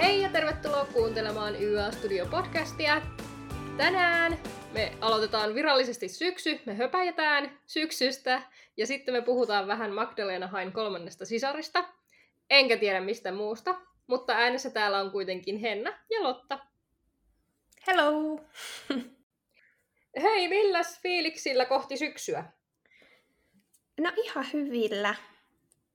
[0.00, 3.02] hei ja tervetuloa kuuntelemaan YA Studio podcastia.
[3.76, 4.38] Tänään
[4.72, 8.42] me aloitetaan virallisesti syksy, me höpäjätään syksystä
[8.76, 11.84] ja sitten me puhutaan vähän Magdalena Hain kolmannesta sisarista.
[12.50, 16.58] Enkä tiedä mistä muusta, mutta äänessä täällä on kuitenkin Henna ja Lotta.
[17.86, 18.40] Hello!
[20.22, 22.44] Hei, milläs fiiliksillä kohti syksyä?
[24.00, 25.14] No ihan hyvillä.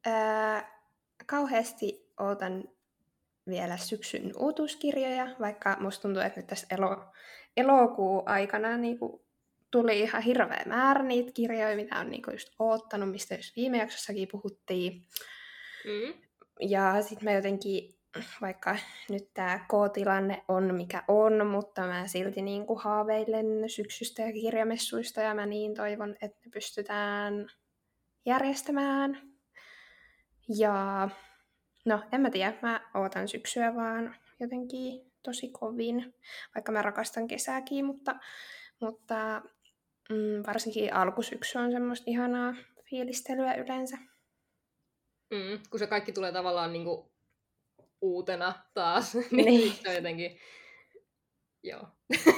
[0.08, 0.14] Öö,
[1.26, 2.75] kauheasti ootan
[3.48, 7.06] vielä syksyn uutuuskirjoja, vaikka musta tuntuu, että nyt tässä elo,
[7.58, 9.22] elokuun aikana niin kuin
[9.72, 13.78] tuli ihan hirveä määrä niitä kirjoja, mitä on niin kuin just oottanut, mistä just viime
[13.78, 15.02] jaksossakin puhuttiin.
[15.86, 16.14] Mm.
[16.60, 17.96] Ja sitten mä jotenkin,
[18.42, 18.76] vaikka
[19.10, 25.22] nyt tämä K-tilanne on mikä on, mutta mä silti niin kuin haaveilen syksystä ja kirjamessuista
[25.22, 27.48] ja mä niin toivon, että ne pystytään
[28.26, 29.22] järjestämään.
[30.58, 31.10] Ja
[31.86, 36.16] no, en mä tiedä, mä ootan syksyä vaan jotenkin tosi kovin,
[36.56, 38.16] vaikka mä rakastan kesääkin, mutta,
[38.82, 39.42] mutta
[40.10, 42.54] mm, varsinkin alkusyksy on semmoista ihanaa
[42.90, 43.98] fiilistelyä yleensä.
[45.32, 47.12] Mm, kun se kaikki tulee tavallaan niinku
[48.02, 49.74] uutena taas, niin, niin.
[49.74, 50.40] se on jotenkin...
[51.64, 51.88] Joo.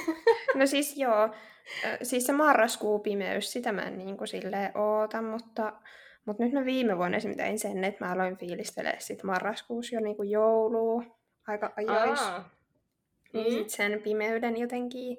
[0.58, 1.34] no siis joo,
[2.02, 5.72] siis se marraskuu pimeys, sitä mä en niin kuin silleen oota, mutta,
[6.28, 10.00] mutta nyt mä viime vuonna esimerkiksi tein sen, että mä aloin fiilistelemään sit marraskuussa jo
[10.00, 11.02] niin kuin joulua
[11.46, 12.44] aika ajoissa.
[13.32, 13.58] Niin mm.
[13.58, 15.18] sit sen pimeyden jotenkin,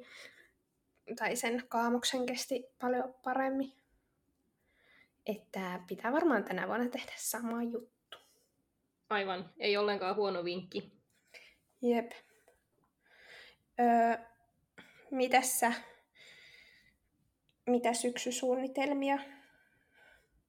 [1.19, 3.73] tai sen kaamuksen kesti paljon paremmin.
[5.25, 8.17] Että pitää varmaan tänä vuonna tehdä sama juttu.
[9.09, 10.91] Aivan, ei ollenkaan huono vinkki.
[11.81, 12.11] Jep.
[13.79, 14.17] Öö,
[15.11, 15.73] mitäs sä
[17.65, 19.19] mitä syksysuunnitelmia?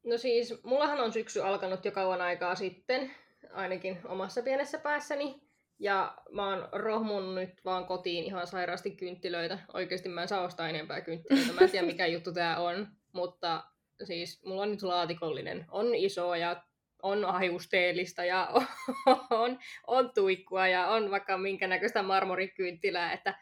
[0.04, 3.10] No siis, mullahan on syksy alkanut jo kauan aikaa sitten,
[3.52, 5.42] ainakin omassa pienessä päässäni.
[5.78, 9.58] Ja mä oon rohmun nyt vaan kotiin ihan sairaasti kynttilöitä.
[9.74, 11.52] Oikeasti mä en saa ostaa enempää kynttilöitä.
[11.52, 13.64] Mä en tiedä mikä juttu tää on, mutta
[14.04, 15.66] siis mulla on nyt laatikollinen.
[15.70, 16.62] On iso ja
[17.02, 18.66] on hajusteellista ja on,
[19.30, 23.34] on, on tuikkua ja on vaikka minkä näköistä marmorikynttilää, että,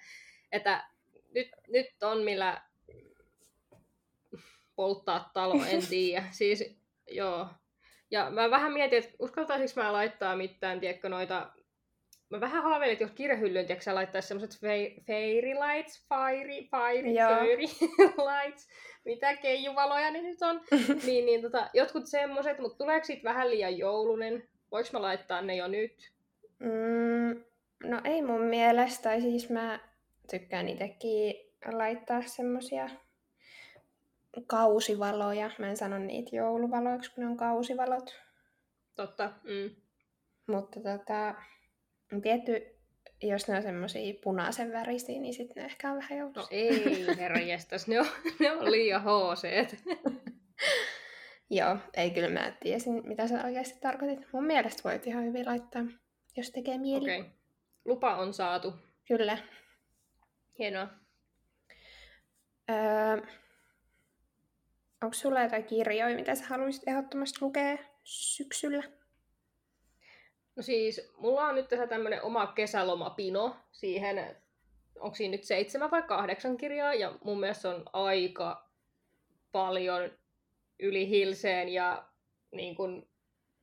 [0.53, 0.85] että
[1.35, 2.63] nyt, nyt on millä
[4.79, 6.25] polttaa talo, en tiedä.
[6.31, 6.79] siis,
[7.11, 7.47] joo.
[8.11, 11.51] Ja mä vähän mietin, että uskaltaisinko mä laittaa mitään, tiedätkö, noita...
[12.31, 17.15] Mä vähän haaveilin, että jos kirjahyllyyn, tiedätkö, sä laittaisi semmoset fe- fairy lights, fairy, fairy,
[17.15, 17.63] fairy
[18.31, 18.69] lights,
[19.05, 20.61] mitä keijuvaloja ne nyt on.
[21.07, 24.49] niin, niin tota, jotkut semmoset, mutta tuleeko siitä vähän liian joulunen?
[24.71, 26.13] Voinko mä laittaa ne jo nyt?
[26.59, 27.45] Mm,
[27.85, 29.81] no ei mun mielestä, tai siis mä
[30.31, 31.35] tykkään itsekin
[31.73, 32.89] laittaa semmosia
[34.47, 35.51] kausivaloja.
[35.59, 38.17] Mä en sano niitä jouluvaloiksi, kun ne on kausivalot.
[38.95, 39.33] Totta.
[39.45, 39.71] Mm.
[40.47, 41.35] Mutta tota,
[42.23, 42.79] tietty,
[43.23, 46.41] jos ne on semmosia punaisen värisiä, niin sitten ne ehkä on vähän joulussa.
[46.41, 48.07] No ei, herra jestas, ne on,
[48.41, 49.77] ne on liian hooseet.
[51.51, 54.33] Joo, ei kyllä mä tiesin, mitä sä oikeasti tarkoitit.
[54.33, 55.83] Mun mielestä voit ihan hyvin laittaa,
[56.37, 57.05] jos tekee mieli.
[57.05, 57.21] Okei.
[57.21, 57.33] Okay.
[57.85, 58.75] Lupa on saatu.
[59.09, 59.39] Kyllä.
[60.59, 60.89] Hienoa.
[62.71, 63.23] Öö,
[65.03, 68.83] Onko sulla jotain kirjoja, mitä sä haluaisit ehdottomasti lukea syksyllä?
[70.57, 74.37] No siis, mulla on nyt tässä tämmönen oma kesälomapino siihen,
[75.01, 78.71] onko siinä nyt seitsemän vai kahdeksan kirjaa, ja mun mielestä on aika
[79.53, 80.11] paljon
[80.79, 82.09] yli hilseen ja
[82.53, 83.09] niin kun,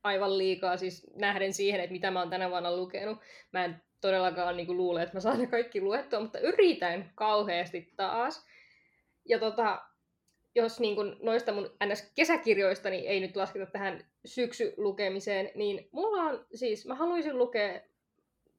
[0.06, 3.18] aivan liikaa siis nähden siihen, että mitä mä oon tänä vuonna lukenut.
[3.52, 8.46] Mä en todellakaan niin luule, että mä saan ne kaikki luettua, mutta yritän kauheasti taas.
[9.28, 9.82] Ja tota,
[10.56, 16.46] jos niin kun noista mun NS-kesäkirjoista niin ei nyt lasketa tähän syksylukemiseen, niin mulla on
[16.54, 17.80] siis, mä haluaisin lukea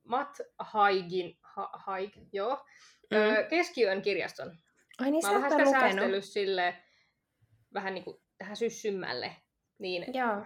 [0.03, 2.66] Matt Haigin, ha, Haig, joo,
[3.12, 3.18] mm.
[3.18, 4.57] öö, Keskiyön kirjaston.
[5.00, 6.75] Ai niin, mä oon vähän sitä säästellyt sille
[7.74, 9.36] vähän niin kuin tähän syssymmälle.
[9.80, 10.45] Niin joo.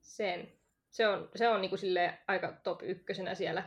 [0.00, 0.52] Sen.
[0.90, 3.62] Se on, se on niin kuin sille aika top ykkösenä siellä.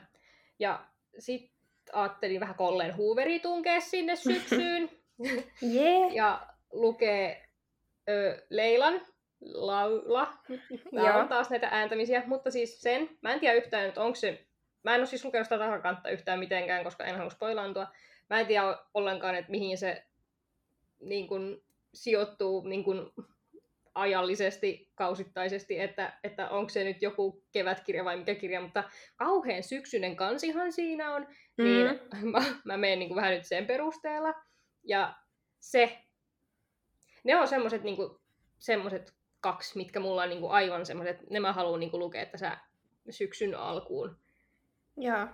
[0.60, 0.86] Ja
[1.20, 1.56] sitten
[1.94, 4.90] ajattelin vähän Kolleen Hooveri tunkea sinne syksyyn.
[5.76, 6.14] yeah.
[6.14, 7.46] ja lukee
[8.10, 9.02] ö, Leilan
[9.42, 10.34] laula.
[10.92, 14.46] Nämä on taas näitä ääntämisiä, mutta siis sen, mä en tiedä yhtään, että onko se,
[14.84, 17.88] mä en ole siis lukenut sitä takakantta yhtään mitenkään, koska en halua spoilaantua.
[18.30, 20.04] Mä en tiedä ollenkaan, että mihin se
[21.00, 21.64] niin kun,
[21.94, 23.14] sijoittuu niin kun,
[23.96, 28.84] ajallisesti, kausittaisesti, että, että onko se nyt joku kevätkirja vai mikä kirja, mutta
[29.16, 31.28] kauhean syksyinen kansihan siinä on,
[31.58, 31.64] mm.
[31.64, 32.00] niin
[32.32, 34.34] mä, mä menen niin vähän nyt sen perusteella.
[34.84, 35.14] Ja
[35.60, 35.98] se
[37.24, 38.22] ne on semmoset, niinku,
[38.60, 42.58] semmoset kaksi, mitkä mulla on niinku aivan semmoset, ne mä haluan niinku lukea tässä
[43.10, 44.18] syksyn alkuun.
[44.98, 45.28] Joo.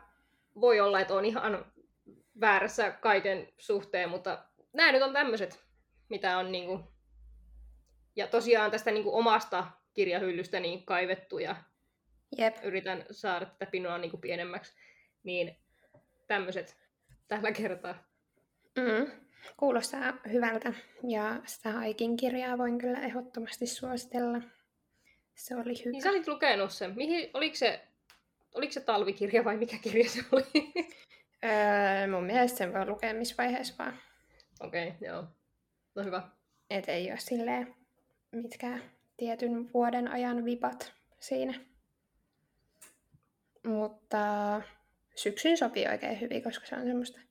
[0.62, 1.72] Voi olla, että on ihan
[2.42, 5.66] väärässä kaiken suhteen, mutta nämä nyt on tämmöiset,
[6.10, 6.80] mitä on niinku...
[8.16, 11.56] Ja tosiaan tästä niinku omasta kirjahyllystä niin kaivettu ja
[12.38, 12.56] Jep.
[12.64, 14.74] yritän saada tätä pinoa niinku pienemmäksi.
[15.24, 15.58] Niin
[16.28, 16.78] tämmöiset
[17.28, 17.96] tällä kertaa.
[18.78, 19.27] Mm.
[19.58, 20.74] Kuulostaa hyvältä
[21.04, 24.42] ja sitä Haikin kirjaa voin kyllä ehdottomasti suositella.
[25.36, 25.92] Se oli hyvä.
[25.92, 26.96] Niin sä olit lukenut sen.
[26.96, 27.82] Mihin, oliko, se,
[28.54, 30.74] oliko se talvikirja vai mikä kirja se oli?
[31.46, 34.00] Öö, mun mielestä sen voi lukea missä vaiheessa vaan.
[34.60, 35.24] Okei, okay, joo.
[35.96, 36.24] No hyvä.
[36.70, 37.76] Et ei ole silleen
[38.32, 38.82] mitkään
[39.18, 41.54] tietyn vuoden ajan vipat siinä.
[43.68, 44.62] Mutta
[45.16, 47.22] syksyn sopii oikein hyvin, koska se on semmoista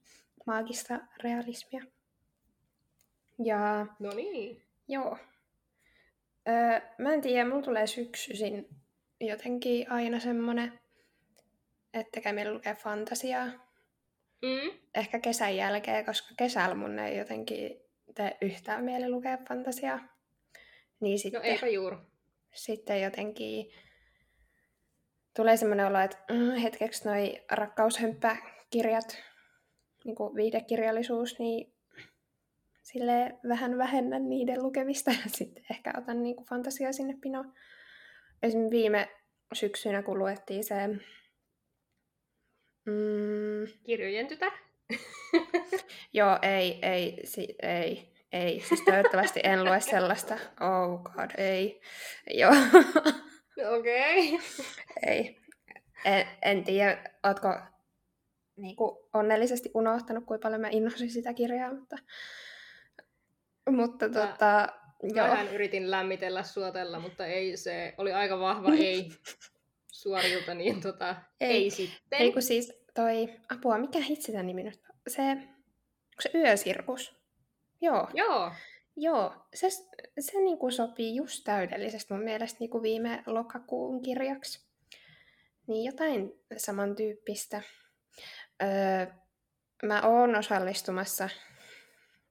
[0.46, 1.82] maagista realismia.
[3.44, 4.62] Ja No niin.
[4.88, 5.18] joo.
[6.48, 8.68] Öö, mä en tiedä, mulla tulee syksyisin
[9.20, 10.80] jotenkin aina semmonen,
[11.94, 13.46] että tekee mieli lukea fantasiaa.
[14.42, 14.78] Mm.
[14.94, 17.80] Ehkä kesän jälkeen, koska kesällä mun ei jotenkin
[18.14, 19.98] tee yhtään mieli lukea fantasiaa.
[21.00, 21.96] Niin No sitten, eipä juuri.
[22.54, 23.70] sitten jotenkin
[25.36, 29.16] tulee semmoinen olo, että mm, hetkeksi noi rakkaushömpäkirjat,
[30.04, 31.75] niin kuin viihdekirjallisuus, niin
[32.92, 37.52] sille vähän vähennän niiden lukemista ja sitten ehkä otan niin kuin fantasiaa sinne pinoon.
[38.42, 39.08] Esimerkiksi viime
[39.52, 40.86] syksynä, kun luettiin se
[42.84, 44.52] mm, Kirjojen tytär.
[46.12, 48.60] Joo, ei, ei, si, ei, ei.
[48.60, 50.34] Siis toivottavasti en lue sellaista.
[50.60, 51.80] Oh god, ei.
[52.30, 52.52] Joo,
[53.78, 54.34] Okei.
[54.34, 54.46] Okay.
[55.06, 55.36] ei.
[56.04, 57.48] En, en tiedä, ootko
[58.56, 61.96] niinku, onnellisesti unohtanut, kuinka paljon mä innosin sitä kirjaa, mutta,
[63.70, 64.68] mutta Mä- tota,
[65.02, 65.26] joo.
[65.28, 69.08] Vähän yritin lämmitellä suotella, mutta ei se oli aika vahva ei
[69.92, 71.70] suorilta, niin tota, ei, Ei.
[71.70, 72.20] sitten.
[72.20, 74.80] Ei kun siis toi, apua, mikä hitsi tämän nimi nyt?
[74.90, 74.96] on?
[75.08, 77.16] Se, onko se yösirkus?
[77.80, 78.52] Joo, Joo,
[78.96, 79.34] joo.
[79.54, 79.70] Se,
[80.20, 84.66] se niinku sopii just täydellisesti mun mielestä niinku viime lokakuun kirjaksi.
[85.66, 87.62] Niin jotain samantyyppistä.
[88.62, 89.06] Öö,
[89.82, 91.28] mä oon osallistumassa,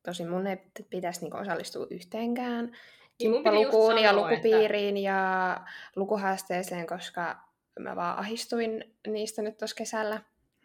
[0.05, 0.57] tosi mun ei
[0.89, 2.77] pitäisi niinku osallistua yhteenkään Niin
[3.17, 5.59] kimppalukuun ja lukupiiriin ja
[5.95, 7.35] lukuhaasteeseen, koska
[7.79, 10.21] mä vaan ahistuin niistä nyt tuossa kesällä.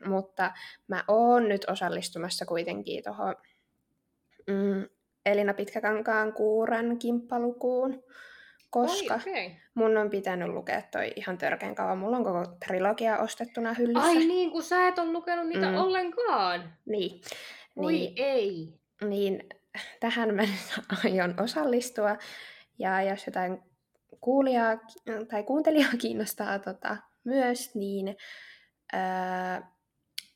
[0.07, 0.51] Mutta
[0.89, 3.35] mä oon nyt osallistumassa kuitenkin tuohon
[4.47, 4.89] mm,
[5.27, 8.05] Elina Pitkäkankaan kuuran kimppalukuun,
[8.71, 9.51] koska Oi, okay.
[9.75, 11.99] mun on pitänyt lukea toi ihan törkeän kauan.
[11.99, 14.09] Mulla on koko trilogia ostettuna hyllyssä.
[14.09, 15.73] Ai niin, kun sä et ole lukenut niitä Mm.
[15.73, 15.79] mm.
[15.79, 16.73] ollenkaan.
[16.87, 17.21] Niin.
[17.77, 18.80] Oi niin, ei.
[19.01, 19.49] Niin
[20.01, 20.43] tähän mä
[21.05, 22.17] aion osallistua.
[22.79, 23.63] Ja jos jotain
[24.21, 24.79] kuulijaa
[25.31, 28.17] tai kuuntelijaa kiinnostaa tota, myös, niin
[28.93, 29.73] ää,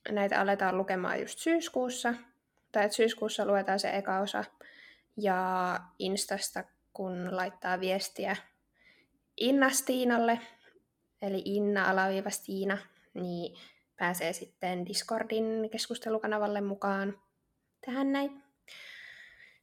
[0.09, 2.15] näitä aletaan lukemaan just syyskuussa.
[2.73, 4.45] Tai että syyskuussa luetaan se eka osa.
[5.17, 8.37] Ja Instasta, kun laittaa viestiä
[9.37, 10.41] Inna Stiinalle,
[11.23, 12.79] eli Inna alaviiva Stiina,
[13.15, 13.57] niin
[13.97, 17.19] pääsee sitten Discordin keskustelukanavalle mukaan
[17.87, 18.44] tähän näin.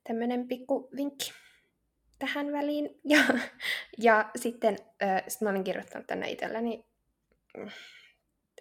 [0.04, 1.34] Tämmönen pikku vinkki
[2.20, 2.90] tähän väliin.
[3.10, 3.20] Ja,
[3.98, 6.86] ja sitten äh, sit mä olin kirjoittanut tänne itselleni,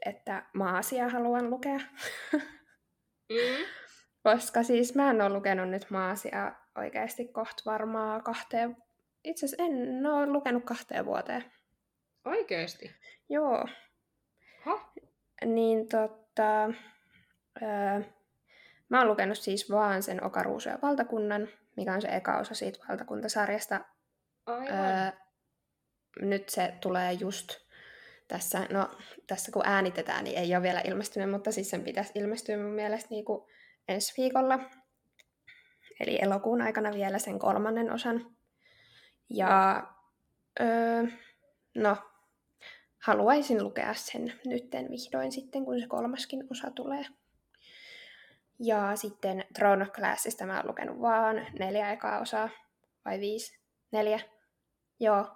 [0.06, 1.80] että maa-asiaa haluan lukea.
[3.28, 3.64] Mm.
[4.24, 8.76] Koska siis mä en ole lukenut nyt maa-asiaa oikeasti kohta varmaa kahteen...
[9.24, 11.44] Itse asiassa en ole lukenut kahteen vuoteen.
[12.24, 12.90] Oikeesti.
[13.28, 13.68] Joo.
[14.60, 14.92] Ha?
[15.44, 16.64] Niin tota...
[17.62, 18.00] Öö,
[18.90, 23.80] mä oon lukenut siis vaan sen Okaruusuja valtakunnan, mikä on se eka osa siitä valtakuntasarjasta.
[24.46, 24.68] Aivan.
[24.68, 25.10] Öö,
[26.20, 27.48] nyt se tulee just
[28.28, 28.90] tässä, no
[29.26, 33.08] tässä kun äänitetään, niin ei ole vielä ilmestynyt, mutta siis sen pitäisi ilmestyä mun mielestä
[33.10, 33.50] niin kuin
[33.88, 34.58] ensi viikolla.
[36.00, 38.36] Eli elokuun aikana vielä sen kolmannen osan.
[39.30, 39.86] Ja
[40.60, 41.04] öö,
[41.74, 41.96] no,
[42.98, 47.04] haluaisin lukea sen nytten vihdoin sitten, kun se kolmaskin osa tulee.
[48.60, 52.48] Ja sitten Throne of Glassista mä oon lukenut vaan neljä ekaa osaa,
[53.04, 53.60] vai viisi?
[53.92, 54.20] Neljä?
[55.00, 55.26] Joo.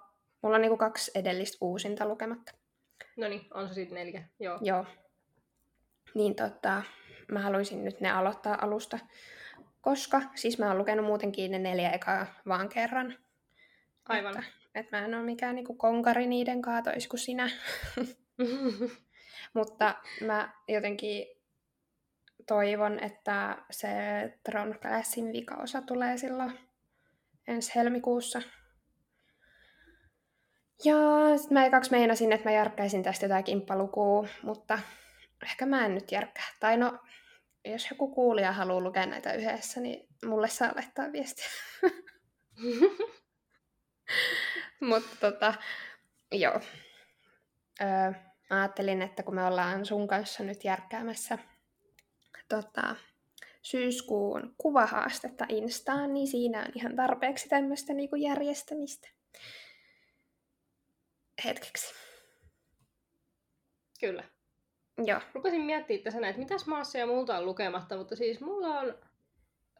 [0.41, 2.51] Mulla on niinku kaksi edellistä uusinta lukematta.
[3.17, 4.23] No niin, on se sitten neljä.
[4.39, 4.59] Joo.
[4.61, 4.85] Joo.
[6.13, 6.81] Niin tota,
[7.31, 8.99] mä haluaisin nyt ne aloittaa alusta.
[9.81, 13.17] Koska, siis mä oon lukenut muutenkin ne neljä ekaa vaan kerran.
[14.09, 14.37] Aivan.
[14.37, 17.49] Että, että mä en ole mikään niinku konkari niiden kaatois kuin sinä.
[19.53, 21.34] Mutta mä jotenkin
[22.47, 23.89] toivon, että se
[24.43, 26.59] Tron Classin vikaosa tulee silloin
[27.47, 28.41] ensi helmikuussa.
[30.83, 30.97] Ja
[31.37, 34.79] sit mä ekaksi meinasin, että mä järkkäisin tästä jotain kimppalukua, mutta
[35.43, 36.45] ehkä mä en nyt järkkää.
[36.59, 36.99] Tai no,
[37.65, 41.45] jos joku kuulija haluaa lukea näitä yhdessä, niin mulle saa laittaa viestiä.
[44.79, 45.53] Mutta tota,
[46.31, 46.59] joo.
[47.81, 48.11] Öö,
[48.49, 51.37] mä ajattelin, että kun me ollaan sun kanssa nyt järkkäämässä
[52.49, 52.95] tota,
[53.61, 59.07] syyskuun kuvahaastetta Instaan, niin siinä on ihan tarpeeksi tämmöistä niinku järjestämistä
[61.45, 61.95] hetkeksi.
[63.99, 64.23] Kyllä.
[65.05, 65.21] Joo.
[65.33, 68.97] Rupesin miettimään tässä näin, että mitäs maassa ja muuta on lukematta, mutta siis mulla on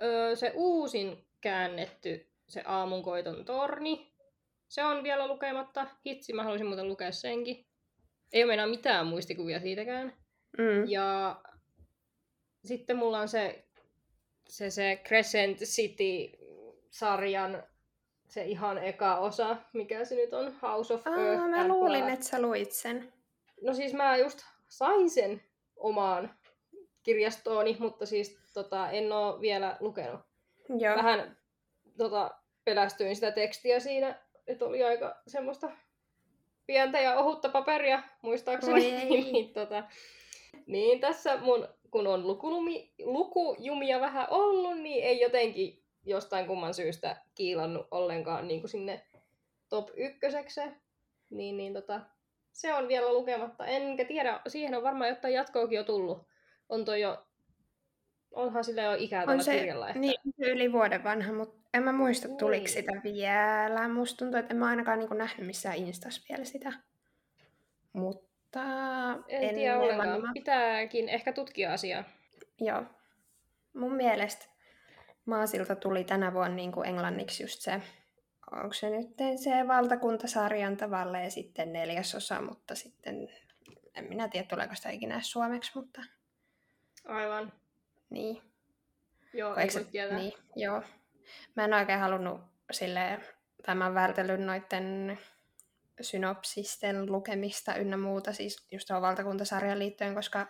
[0.01, 4.13] öö, se uusin käännetty, se aamunkoiton torni.
[4.67, 5.87] Se on vielä lukematta.
[6.05, 7.65] Hitsi, mä haluaisin muuten lukea senkin.
[8.33, 10.13] Ei ole enää mitään muistikuvia siitäkään.
[10.57, 10.89] Mm.
[10.89, 11.41] Ja
[12.65, 13.65] sitten mulla on se,
[14.49, 17.63] se, se Crescent City-sarjan
[18.27, 22.25] se ihan eka osa, mikä se nyt on, House of Aa, Earth mä luulin, että
[22.25, 23.13] sä luit sen.
[23.61, 25.41] No siis mä just sain sen
[25.75, 26.35] omaan
[27.03, 30.21] kirjastooni, mutta siis tota, en oo vielä lukenut.
[30.79, 30.95] Joo.
[30.95, 31.37] Vähän
[31.97, 32.31] tota,
[32.63, 35.71] pelästyin sitä tekstiä siinä, että oli aika semmoista
[36.65, 39.05] pientä ja ohutta paperia, muistaakseni.
[39.09, 39.83] Niin, tota,
[40.67, 47.15] niin tässä mun, kun on lukulumi, lukujumia vähän ollut, niin ei jotenkin jostain kumman syystä
[47.35, 49.05] kiilannut ollenkaan niin kuin sinne
[49.69, 50.61] top ykköseksi.
[51.29, 52.01] Niin, niin tota,
[52.51, 53.65] se on vielä lukematta.
[53.65, 56.27] Enkä tiedä, siihen on varmaan jotain jatkoakin jo tullut.
[56.69, 57.25] On toi jo,
[58.31, 59.87] onhan sillä jo ikää On tällä se kirjalla.
[59.87, 59.99] Että...
[59.99, 62.69] niin, yli vuoden vanha, mutta en mä muista, tuliko Niin.
[62.69, 63.87] sitä vielä.
[63.87, 66.73] Musta tuntuu, että en mä ainakaan niin nähnyt missään Instas vielä sitä.
[68.55, 70.09] Mutta En, en tiedä ollenkaan.
[70.09, 70.33] varma.
[70.33, 72.03] Pitääkin ehkä tutkia asiaa.
[72.59, 72.83] Joo.
[73.73, 74.45] Mun mielestä
[75.25, 77.81] Maasilta tuli tänä vuonna niin kuin englanniksi just se,
[78.51, 79.07] onko se nyt
[79.43, 83.29] se valtakuntasarjan tavalla ja sitten neljäsosa, mutta sitten
[83.95, 86.01] en minä tiedä tuleeko sitä ikinä suomeksi, mutta
[87.05, 87.53] Aivan.
[88.09, 88.41] niin.
[89.33, 90.17] Joo, Kun ei se- tietää.
[90.17, 90.83] Niin, joo.
[91.55, 93.21] Mä en oikein halunnut silleen,
[93.65, 95.17] tai mä oon vältellyt noitten
[96.01, 100.47] synopsisten lukemista ynnä muuta, siis just tuohon valtakuntasarjan liittyen, koska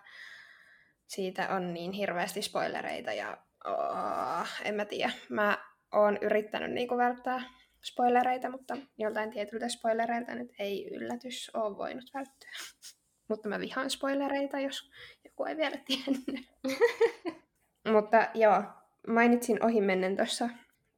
[1.08, 5.12] siitä on niin hirveästi spoilereita ja oh, en mä tiedä.
[5.30, 5.58] Mä
[5.94, 7.42] oon yrittänyt niinku välttää
[7.84, 12.52] spoilereita, mutta joltain tietyltä spoilereilta nyt ei yllätys ole voinut välttyä.
[13.30, 14.92] mutta mä vihaan spoilereita, jos
[15.24, 16.46] joku ei vielä tiennyt.
[17.92, 18.64] Mutta joo,
[19.08, 20.50] mainitsin ohimennen tuossa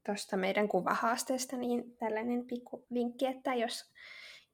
[0.05, 3.91] tuosta meidän kuvahaasteesta, niin tällainen pikku vinkki, että jos,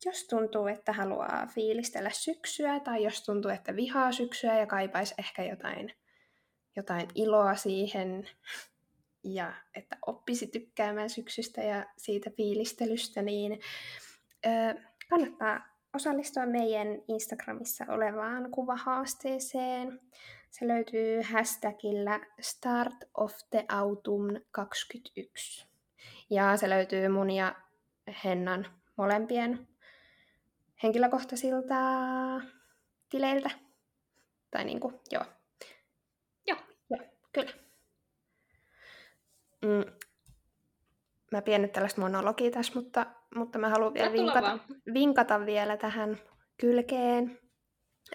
[0.05, 5.43] jos tuntuu, että haluaa fiilistellä syksyä, tai jos tuntuu, että vihaa syksyä ja kaipaisi ehkä
[5.43, 5.93] jotain,
[6.75, 8.29] jotain iloa siihen,
[9.23, 13.59] ja että oppisi tykkäämään syksystä ja siitä fiilistelystä, niin
[15.09, 19.99] kannattaa osallistua meidän Instagramissa olevaan kuvahaasteeseen.
[20.49, 25.67] Se löytyy hashtagillä Start of the Autumn 21.
[26.29, 27.55] Ja se löytyy mun ja
[28.23, 28.65] Hennan
[28.97, 29.67] molempien
[30.83, 31.75] henkilökohtaisilta
[33.09, 33.49] tileiltä.
[34.51, 35.25] Tai niinku, joo.
[36.47, 36.57] Joo.
[36.89, 36.99] Joo,
[37.33, 37.53] kyllä.
[39.61, 39.93] Mm.
[41.31, 44.61] Mä pienet tällaista monologia tässä, mutta, mutta mä haluan vielä vinkata, vaan.
[44.93, 46.19] vinkata vielä tähän
[46.57, 47.39] kylkeen,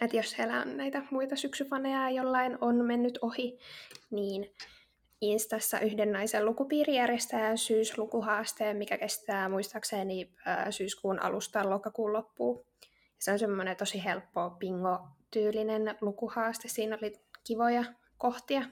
[0.01, 3.59] että jos siellä on näitä muita syksyfaneja ja jollain on mennyt ohi,
[4.11, 4.55] niin
[5.21, 10.35] Instassa yhden naisen lukupiiri järjestää syyslukuhaasteen, mikä kestää muistaakseni
[10.71, 12.65] syyskuun alusta lokakuun loppuun.
[12.87, 16.69] Ja se on semmoinen tosi helppo bingo-tyylinen lukuhaaste.
[16.69, 17.13] Siinä oli
[17.45, 17.85] kivoja
[18.19, 18.63] kohtia.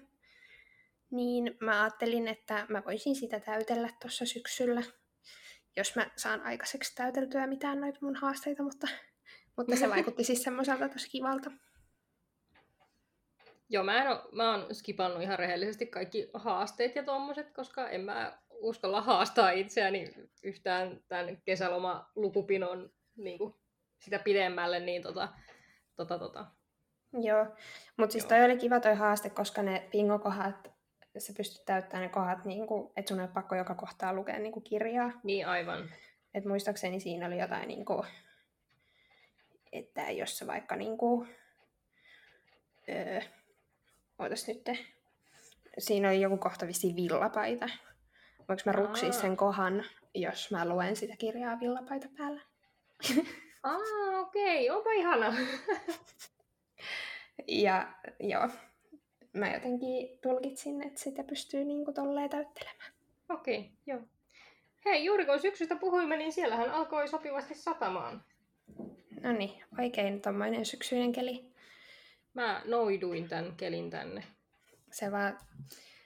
[1.11, 4.83] Niin mä ajattelin, että mä voisin sitä täytellä tuossa syksyllä,
[5.77, 8.89] jos mä saan aikaiseksi täyteltyä mitään noita mun haasteita, mutta,
[9.57, 11.51] mutta se vaikutti siis semmoiselta tosi kivalta.
[13.69, 18.01] Joo, mä, en oo, mä oon skipannut ihan rehellisesti kaikki haasteet ja tommoset, koska en
[18.01, 23.55] mä uskalla haastaa itseäni yhtään tämän kesäloma lukupinon niin kuin,
[24.01, 25.29] sitä pidemmälle, niin tota,
[25.97, 26.47] tota, tota.
[27.13, 27.47] Joo,
[27.97, 28.29] mutta siis Joo.
[28.29, 30.71] toi oli kiva toi haaste, koska ne pingokohat,
[31.19, 34.39] sä pystyt täyttämään ne kohdat, niin kuin, että sun ei ole pakko joka kohtaa lukea
[34.39, 35.13] niin kuin kirjaa.
[35.23, 35.91] Niin aivan.
[36.35, 38.07] Et muistaakseni siinä oli jotain, niin kuin,
[39.73, 41.29] että jos sä vaikka niin kuin,
[42.89, 43.21] öö,
[44.19, 44.65] ootas nyt,
[45.79, 47.69] siinä oli joku kohta vissiin villapaita.
[48.49, 52.41] Voinko mä ruksia sen kohan, jos mä luen sitä kirjaa villapaita päällä?
[53.63, 55.35] Aa, okei, onpa ihana.
[57.49, 58.49] Ja joo,
[59.33, 62.93] mä jotenkin tulkitsin, että sitä pystyy niinku tolleen täyttelemään.
[63.29, 64.01] okei, joo.
[64.85, 68.25] Hei, juuri kun syksystä puhuimme, niin siellähän alkoi sopivasti satamaan.
[69.21, 71.53] No niin, oikein tommoinen syksyinen keli.
[72.37, 74.23] Mä noiduin tämän kelin tänne.
[74.93, 75.39] Se vaan,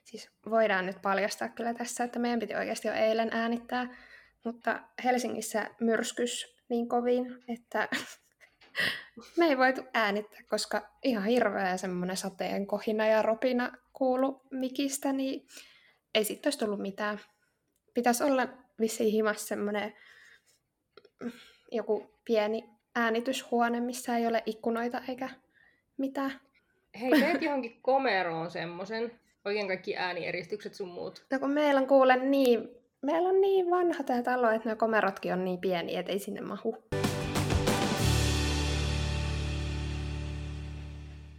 [0.04, 3.96] siis voidaan nyt paljastaa kyllä tässä, että meidän piti oikeasti jo eilen äänittää,
[4.44, 7.88] mutta Helsingissä myrskys niin kovin, että
[9.38, 15.46] me ei voitu äänittää, koska ihan hirveä semmoinen sateen kohina ja ropina kuulu mikistä, niin
[16.14, 17.20] ei sitten olisi tullut mitään.
[17.94, 18.48] Pitäisi olla
[18.80, 19.94] vissiin himassa semmoinen
[21.72, 25.28] joku pieni äänityshuone, missä ei ole ikkunoita eikä
[26.00, 26.40] mitään.
[27.00, 29.20] Hei, teet johonkin komeroon semmoisen.
[29.44, 31.26] Oikein kaikki äänieristukset sun muut.
[31.30, 32.68] No kun meillä on kuule niin,
[33.02, 36.40] meillä on niin vanha tämä talo, että nuo komerotkin on niin pieni, että ei sinne
[36.40, 36.76] mahu.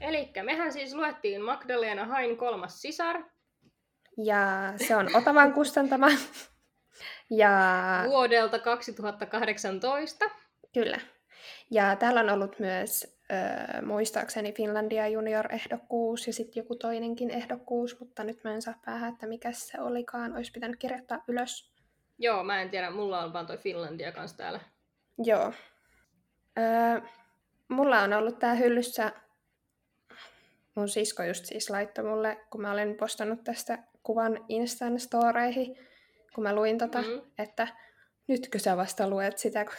[0.01, 3.23] Eli mehän siis luettiin Magdalena Hain kolmas sisar.
[4.17, 6.07] Ja se on Otavan kustantama.
[7.29, 7.59] Ja...
[8.07, 10.25] Vuodelta 2018.
[10.73, 10.99] Kyllä.
[11.71, 13.20] Ja täällä on ollut myös
[13.85, 19.27] muistaakseni Finlandia junior-ehdokkuus ja sitten joku toinenkin ehdokkuus, mutta nyt mä en saa päähän, että
[19.27, 20.35] mikä se olikaan.
[20.35, 21.71] Olisi pitänyt kirjoittaa ylös.
[22.17, 22.89] Joo, mä en tiedä.
[22.89, 24.59] Mulla on vaan toi Finlandia kanssa täällä.
[25.23, 25.53] Joo.
[26.59, 27.01] Öö,
[27.67, 29.11] mulla on ollut tää hyllyssä
[30.75, 35.77] mun sisko just siis laittoi mulle, kun mä olin postannut tästä kuvan Instan storeihin,
[36.35, 37.21] kun mä luin tota, mm-hmm.
[37.37, 37.67] että
[38.27, 39.73] nytkö sä vasta luet sitä, kun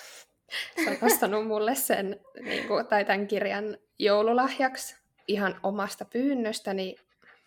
[0.85, 4.97] sä oot ostanut mulle sen, niin kuin, tai tämän kirjan joululahjaksi
[5.29, 6.97] ihan omasta pyynnöstäni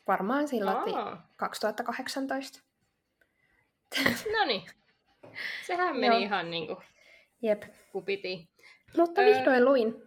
[0.07, 1.27] varmaan silloin Aa.
[1.35, 2.59] 2018.
[4.33, 4.63] No niin.
[5.67, 6.77] Sehän meni ihan niin kuin,
[7.41, 7.63] Jep.
[7.91, 8.49] kun piti.
[8.97, 10.03] Mutta vihdoin öö, luin.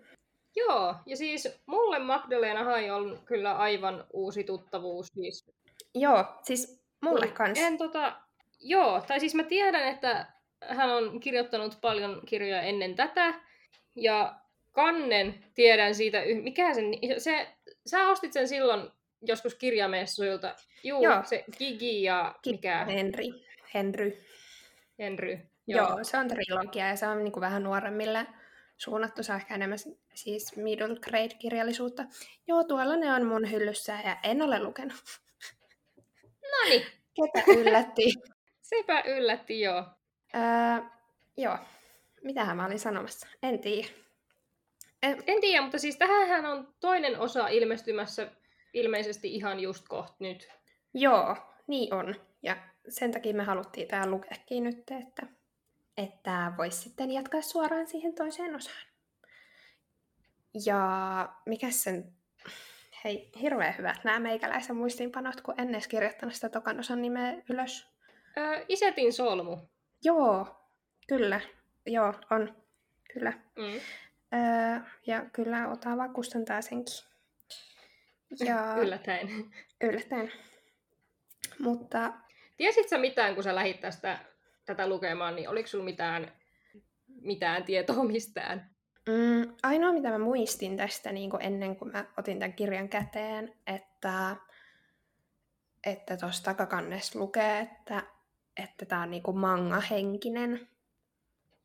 [0.57, 5.07] Joo, ja siis mulle Magdalena Hai on kyllä aivan uusi tuttavuus.
[5.07, 5.51] Siis.
[5.95, 7.67] Joo, siis mulle kanssa.
[7.67, 8.21] En tota,
[8.61, 10.27] joo, tai siis mä tiedän, että
[10.61, 13.35] hän on kirjoittanut paljon kirjoja ennen tätä,
[13.97, 14.35] ja
[14.73, 16.85] Kannen tiedän siitä, mikä sen,
[17.19, 17.49] se,
[17.87, 18.91] sä ostit sen silloin
[19.23, 20.55] joskus kirjamessuilta.
[20.85, 21.23] Juu, Joo.
[21.25, 22.85] se Gigi ja mikä?
[22.85, 23.25] Henry.
[23.75, 24.25] Henry.
[24.99, 25.39] Henry.
[25.67, 25.89] Joo.
[25.89, 28.27] Joo, se on trilogia ja se on niin kuin vähän nuoremmille
[28.77, 29.23] suunnattu.
[29.23, 29.79] Se on ehkä enemmän
[30.15, 32.05] siis middle grade-kirjallisuutta.
[32.47, 34.97] Joo, tuolla ne on mun hyllyssä ja en ole lukenut.
[36.43, 36.87] No niin.
[37.15, 38.03] Ketä yllätti?
[38.71, 39.85] Sepä yllätti, joo.
[40.35, 40.91] Öö,
[41.37, 41.59] joo.
[42.23, 43.27] Mitähän mä olin sanomassa?
[43.43, 43.89] En tiedä.
[45.03, 48.31] En, en tiedä, mutta siis tähän on toinen osa ilmestymässä
[48.73, 50.49] ilmeisesti ihan just kohta nyt.
[50.95, 51.37] Joo,
[51.67, 52.15] niin on.
[52.43, 52.57] Ja
[52.89, 55.27] sen takia me haluttiin tää lukeekin nyt, että,
[55.97, 58.87] että voisi sitten jatkaa suoraan siihen toiseen osaan.
[60.67, 62.13] Ja mikä sen...
[63.05, 67.87] Hei, hirveän hyvät nämä meikäläisen muistiinpanot, kun en edes kirjoittanut sitä tokan osan nimeä ylös.
[68.39, 69.59] Öö, Isetin solmu.
[70.05, 70.47] Joo,
[71.09, 71.41] kyllä.
[71.87, 72.57] Joo, on.
[73.13, 73.33] Kyllä.
[73.57, 73.81] Mm.
[74.35, 76.95] Öö, ja kyllä Otava kustantaa senkin.
[78.41, 78.75] Ja...
[78.83, 79.29] yllättäen.
[79.81, 80.33] Yllättäen.
[81.59, 82.13] Mutta...
[82.57, 84.19] Tiesitkö sä mitään, kun sä lähit tästä,
[84.65, 86.33] tätä lukemaan, niin oliko sulla mitään,
[87.21, 88.71] mitään tietoa mistään?
[89.09, 93.55] Mm, ainoa, mitä mä muistin tästä niin kuin ennen kuin mä otin tämän kirjan käteen,
[93.67, 94.37] että
[95.87, 98.03] että tuossa takakannessa lukee, että
[98.65, 100.69] että tämä on niinku manga-henkinen.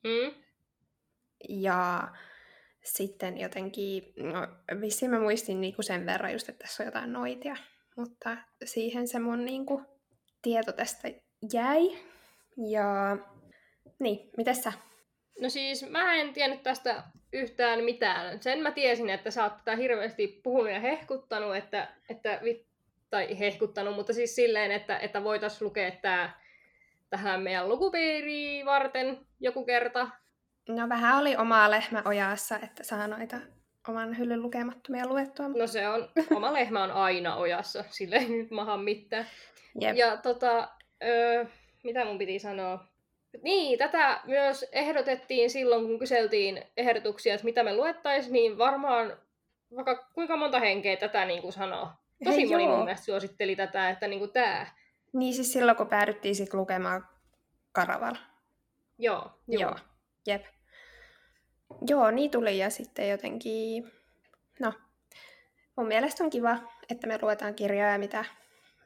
[0.04, 0.34] Mm.
[1.50, 2.08] Ja
[2.84, 4.48] sitten jotenkin, no
[4.82, 7.56] vissiin mä muistin niinku sen verran just, että tässä on jotain noitia,
[7.96, 9.82] mutta siihen se mun niinku
[10.42, 11.08] tieto tästä
[11.54, 11.98] jäi.
[12.72, 13.18] Ja
[14.00, 14.74] niin, miten sä?
[15.42, 17.04] No siis mä en tiennyt tästä
[17.34, 18.44] yhtään mitään.
[18.44, 22.40] Sen mä tiesin, että sä oot tätä hirveästi puhunut ja hehkuttanut, että, että
[23.10, 26.43] tai hehkuttanut, mutta siis silleen, että, että voitaisiin lukea tämä
[27.14, 30.10] tähän meidän lukupiiriin varten joku kerta.
[30.70, 33.38] No vähän oli omaa lehmä ojassa, että saa noita
[33.88, 35.48] oman hyllyn lukemattomia luettua.
[35.48, 39.28] No se on, oma lehmä on aina ojassa, sille ei nyt maha mitään.
[39.82, 39.96] Jep.
[39.96, 40.68] Ja tota,
[41.04, 41.46] öö,
[41.84, 42.86] mitä mun piti sanoa?
[43.42, 49.18] Niin, tätä myös ehdotettiin silloin, kun kyseltiin ehdotuksia, että mitä me luettaisiin, niin varmaan
[49.76, 51.88] vaikka kuinka monta henkeä tätä niin kuin sanoo.
[52.24, 52.76] Tosi Hei, moni joo.
[52.76, 54.68] mun mielestä suositteli tätä, että niin kuin tämä
[55.14, 57.08] niin siis silloin, kun päädyttiin sit lukemaan
[57.72, 58.16] Karaval.
[58.98, 59.62] Joo, joo.
[59.62, 59.76] joo.
[60.28, 60.46] Jep.
[61.88, 63.92] Joo, niin tuli ja sitten jotenkin,
[64.60, 64.74] no,
[65.76, 66.58] mun mielestä on kiva,
[66.90, 68.26] että me luetaan kirjoja, mitä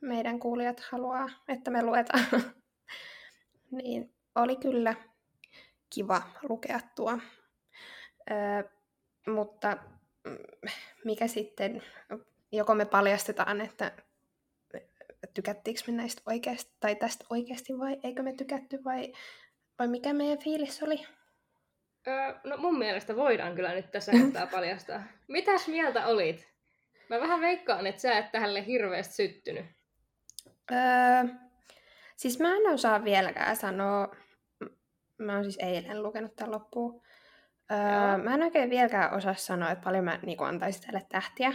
[0.01, 2.25] meidän kuulijat haluaa, että me luetaan.
[3.81, 4.95] niin oli kyllä
[5.95, 7.17] kiva lukea tuo.
[8.31, 8.63] Öö,
[9.27, 9.77] mutta
[10.23, 10.37] mm,
[11.05, 11.83] mikä sitten,
[12.51, 13.91] joko me paljastetaan, että
[15.33, 19.13] tykättiinkö me näistä oikeasti, tai tästä oikeasti vai eikö me tykätty vai,
[19.79, 21.05] vai mikä meidän fiilis oli?
[22.07, 25.03] Öö, no mun mielestä voidaan kyllä nyt tässä kohtaa paljastaa.
[25.27, 26.47] Mitäs mieltä olit?
[27.09, 29.65] Mä vähän veikkaan, että sä et tälle hirveästi syttynyt.
[30.71, 30.77] Öö,
[32.15, 34.15] siis mä en osaa vieläkään sanoa,
[35.17, 37.01] mä oon siis eilen lukenut tämän loppuun.
[37.71, 41.49] Öö, mä en oikein vieläkään osaa sanoa, että paljon mä niin antaisin tälle tähtiä.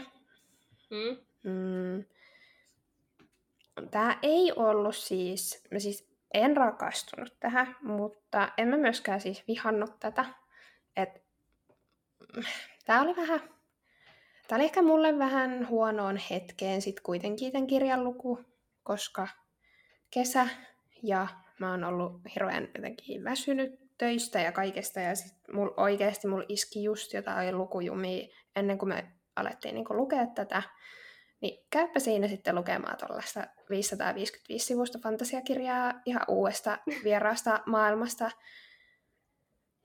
[0.91, 1.17] Mm.
[1.43, 2.05] Mm.
[3.91, 10.01] Tämä ei ollut siis, mä siis en rakastunut tähän, mutta en mä myöskään siis vihannut
[10.01, 10.25] tätä.
[10.97, 11.23] Et,
[12.87, 13.41] tää oli vähän,
[14.49, 18.45] tää oli ehkä mulle vähän huonoon hetkeen sit kuitenkin tämän kirjan luku,
[18.83, 19.29] koska
[20.11, 20.49] kesä
[21.03, 21.27] ja
[21.61, 26.83] mä oon ollut hirveän jotenkin väsynyt töistä ja kaikesta ja sit mul, oikeasti mulla iski
[26.83, 30.63] just jotain lukujumia ennen kuin me alettiin niin lukea tätä.
[31.43, 38.31] Niin käypä siinä sitten lukemaan tuollaista 555 sivusta fantasiakirjaa ihan uudesta vieraasta maailmasta.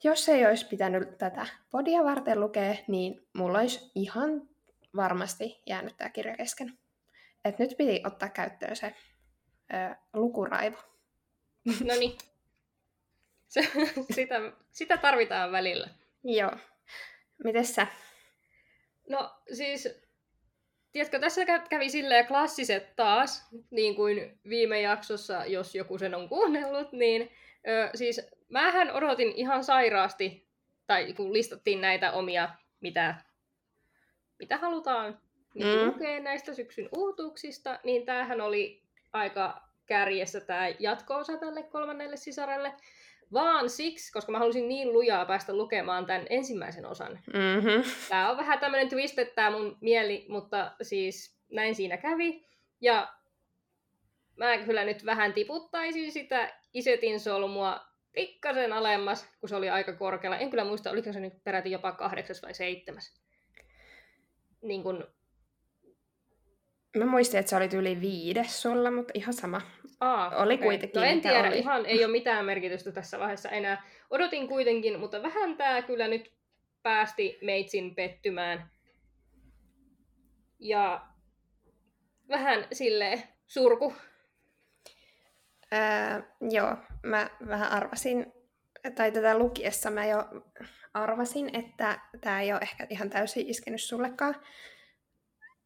[0.04, 4.50] Jos ei olisi pitänyt tätä podia varten lukea, niin mulla olisi ihan
[4.96, 6.78] varmasti jäänyt tämä kirja kesken.
[7.46, 8.96] Et nyt piti ottaa käyttöön se
[9.74, 10.78] ö, lukuraivo.
[11.66, 12.18] No niin.
[14.16, 14.36] sitä,
[14.72, 15.90] sitä tarvitaan välillä.
[16.24, 16.52] Joo.
[17.44, 17.88] Mites sä?
[19.10, 20.07] No siis
[20.92, 26.92] Tiedätkö, tässä kävi silleen klassiset taas, niin kuin viime jaksossa, jos joku sen on kuunnellut,
[26.92, 27.32] niin
[27.68, 30.48] ö, siis mähän odotin ihan sairaasti,
[30.88, 32.50] tai kun listattiin näitä omia,
[32.82, 33.16] mitä,
[34.40, 35.20] mitä halutaan
[35.54, 35.86] niin mm.
[35.86, 42.74] lukea näistä syksyn uutuuksista, niin tämähän oli aika kärjessä tämä jatko-osa tälle kolmannelle sisarelle
[43.34, 47.20] vaan siksi, koska mä halusin niin lujaa päästä lukemaan tämän ensimmäisen osan.
[47.34, 47.84] Mm-hmm.
[48.10, 52.46] Tämä on vähän tämmöinen twist, että tämä mun mieli, mutta siis näin siinä kävi.
[52.82, 53.14] Ja
[54.36, 57.82] mä kyllä nyt vähän tiputtaisin sitä Isetin solmua
[58.14, 60.38] pikkasen alemmas, kun se oli aika korkealla.
[60.38, 63.22] En kyllä muista, oliko se nyt peräti jopa kahdeksas vai seitsemäs.
[64.62, 65.17] Niin kun...
[66.98, 69.62] Mä muistin, että se oli yli viides sulla, mutta ihan sama.
[70.00, 70.68] Aa, oli okay.
[70.68, 71.02] kuitenkin.
[71.02, 71.60] No en tiedä, oli.
[71.60, 73.84] ihan ei ole mitään merkitystä tässä vaiheessa enää.
[74.10, 76.34] Odotin kuitenkin, mutta vähän tämä kyllä nyt
[76.84, 78.70] päästi meitsin pettymään.
[80.60, 81.08] Ja
[82.30, 83.94] vähän sille surku.
[85.74, 88.34] Öö, joo, mä vähän arvasin,
[88.96, 90.26] tai tätä lukiessa mä jo
[90.94, 94.36] arvasin, että tämä ei ole ehkä ihan täysin iskenyt sullekaan.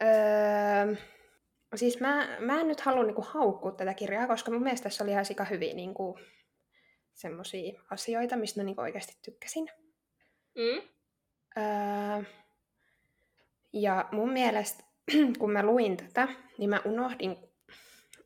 [0.03, 0.95] Öö,
[1.77, 5.11] siis mä, mä en nyt halua niinku haukkua tätä kirjaa, koska mun mielestä tässä oli
[5.11, 6.19] ihan sika hyviä niinku,
[7.13, 9.67] semmosia asioita, mistä mä niinku oikeasti tykkäsin.
[10.55, 10.81] Mm.
[11.57, 12.23] Öö,
[13.73, 14.83] ja mun mielestä,
[15.39, 17.37] kun mä luin tätä, niin mä unohdin,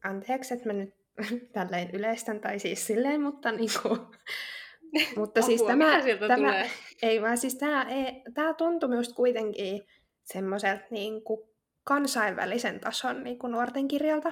[0.03, 0.95] anteeksi, että mä nyt
[1.53, 3.89] tälleen yleistän, tai siis silleen, mutta niinku,
[5.17, 6.69] mutta Apua, siis tämä, tämä tulee?
[7.01, 9.88] ei vaan siis tämä, ei, tämä tuntui myös kuitenkin
[10.23, 11.55] semmoiselta niinku
[11.86, 14.32] kansainvälisen tason niin kuin nuorten kirjalta.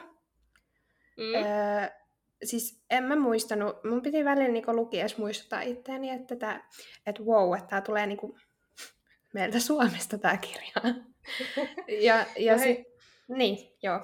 [1.18, 1.36] Mm.
[1.36, 1.88] Öö,
[2.44, 6.70] siis en mä muistanut, mun piti välillä niin lukiessa muistuttaa itteeni, että, tää,
[7.08, 8.34] että wow, että tämä tulee niin kuin
[9.34, 11.04] meiltä Suomesta tämä kirja.
[12.08, 12.80] ja ja no sit,
[13.28, 14.00] niin, joo.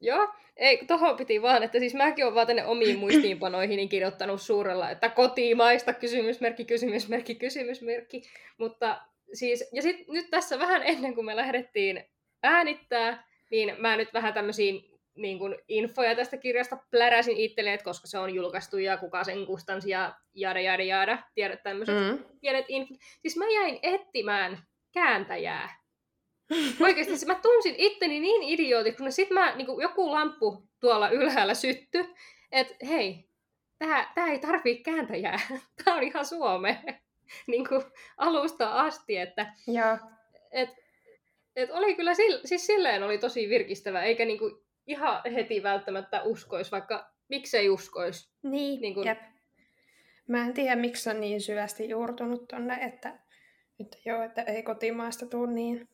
[0.00, 4.90] Joo, ei, tohon piti vaan, että siis mäkin olen vaan tänne omiin muistiinpanoihin kirjoittanut suurella,
[4.90, 8.22] että kotimaista, kysymysmerkki, kysymysmerkki, kysymysmerkki.
[8.58, 9.00] Mutta
[9.32, 12.04] siis, ja sitten nyt tässä vähän ennen kuin me lähdettiin
[12.42, 18.06] äänittää, niin mä nyt vähän tämmöisiin niin kuin infoja tästä kirjasta pläräsin itselleen, että koska
[18.06, 22.24] se on julkaistu ja kuka sen kustansi ja jada jada jada, tiedät tämmöiset mm.
[22.40, 22.96] pienet infot.
[23.20, 24.58] Siis mä jäin etsimään
[24.92, 25.78] kääntäjää.
[26.80, 31.08] Oikeasti siis mä tunsin itteni niin idiooti, kun sitten mä, niin kuin joku lamppu tuolla
[31.10, 32.04] ylhäällä sytty,
[32.52, 33.28] että hei,
[33.78, 35.40] tää, tää ei tarvii kääntäjää,
[35.84, 36.84] tää on ihan Suome.
[37.46, 37.82] niin kuin
[38.16, 39.98] alusta asti, että Joo.
[40.50, 40.70] Et,
[41.58, 42.12] et oli kyllä,
[42.44, 48.32] siis silleen oli tosi virkistävä, eikä niinku ihan heti välttämättä uskois, vaikka miksei uskois.
[48.42, 49.06] Niin, niin kun...
[49.06, 49.18] jep.
[50.28, 53.18] Mä en tiedä, miksi on niin syvästi juurtunut tonne, että,
[53.80, 55.88] että joo, että ei kotimaasta tule niin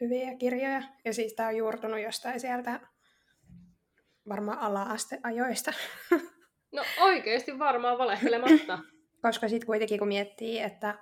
[0.00, 0.82] hyviä kirjoja.
[1.04, 2.80] Ja siis tää on juurtunut jostain sieltä
[4.28, 5.72] varmaan ala-asteajoista.
[6.72, 8.78] No oikeasti varmaan valehtelematta.
[9.22, 10.94] Koska sitten kuitenkin kun miettii, että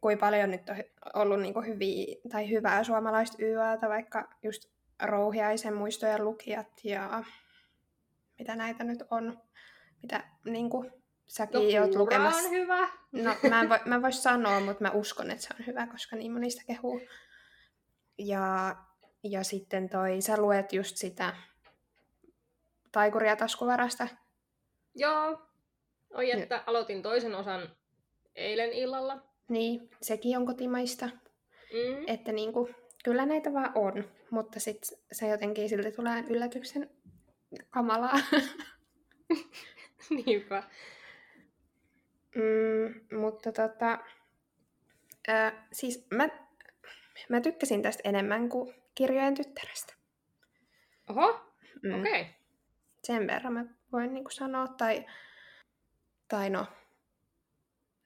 [0.00, 0.76] kuin paljon nyt on
[1.14, 4.68] ollut niin kuin hyviä, tai hyvää suomalaista YAta, vaikka just
[5.02, 7.24] Rouhiaisen muistojen lukijat ja
[8.38, 9.40] mitä näitä nyt on,
[10.02, 10.92] mitä niin kuin,
[11.26, 12.48] säkin no, oot lukemassa.
[12.48, 12.88] on hyvä.
[13.12, 15.86] No mä en, voi, mä en voi sanoa, mutta mä uskon, että se on hyvä,
[15.86, 17.00] koska niin monista kehuu.
[18.18, 18.76] Ja,
[19.22, 21.34] ja sitten toi, sä luet just sitä
[22.92, 24.08] taikuria taskuvarasta.
[24.94, 25.42] Joo.
[26.14, 26.62] Oi, että ja.
[26.66, 27.76] aloitin toisen osan
[28.34, 29.31] eilen illalla.
[29.48, 31.06] Niin, sekin on kotimaista.
[31.06, 32.04] Mm.
[32.06, 32.74] Että niin kuin,
[33.04, 36.90] kyllä näitä vaan on, mutta sitten se jotenkin silti tulee yllätyksen
[37.70, 38.18] kamalaa.
[40.26, 40.62] Niinpä.
[42.34, 43.98] Mm, mutta tota,
[45.28, 46.28] ö, siis mä,
[47.28, 49.94] mä tykkäsin tästä enemmän kuin kirjojen tyttärestä.
[51.10, 51.40] Oho,
[51.82, 52.00] mm.
[52.00, 52.20] okei.
[52.20, 52.34] Okay.
[53.04, 55.06] Sen verran mä voin niinku sanoa, tai,
[56.28, 56.66] tai no,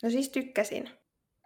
[0.03, 0.91] no siis tykkäsin.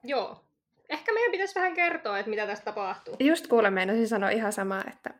[0.02, 0.44] Joo.
[0.88, 3.16] Ehkä meidän pitäisi vähän kertoa, että mitä tässä tapahtuu.
[3.20, 5.10] Just kuule, meinasin sanoa ihan samaa, että,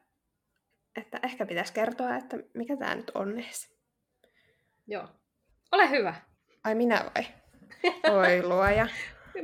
[0.96, 3.74] että ehkä pitäisi kertoa, että mikä tämä nyt on edes.
[4.86, 5.08] Joo.
[5.72, 6.14] Ole hyvä.
[6.64, 7.26] Ai minä vai?
[8.16, 8.86] Oi luoja.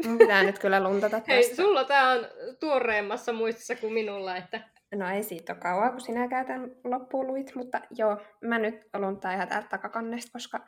[0.05, 1.33] Mun pitää nyt kyllä luntata tästä.
[1.33, 2.27] Hei, sulla tää on
[2.61, 4.61] tuoreemmassa muistissa kuin minulla, että...
[4.95, 9.35] No ei siitä ole kauan, kun sinä tämän loppuun luit, mutta joo, mä nyt luntaan
[9.35, 10.61] ihan täältä takakannesta, koska,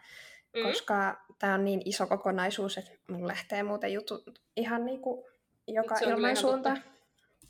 [0.57, 0.63] mm.
[0.63, 4.23] koska tää on niin iso kokonaisuus, että mun lähtee muuten jutut
[4.57, 5.29] ihan niinku
[5.67, 6.77] joka ilman suunta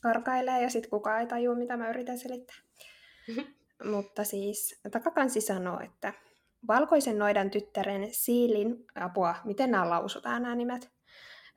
[0.01, 2.57] karkailee ja sitten kukaan ei tajua, mitä mä yritän selittää.
[3.93, 6.13] mutta siis takakansi sanoo, että
[6.69, 10.91] valkoisen noidan tyttären Siilin, apua, miten nämä lausutaan nämä nimet?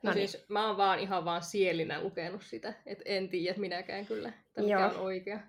[0.02, 4.06] No, no siis mä oon vaan ihan vaan sielinä lukenut sitä, että en tiedä minäkään
[4.06, 4.88] kyllä, että mikä Joo.
[4.88, 5.40] on oikea.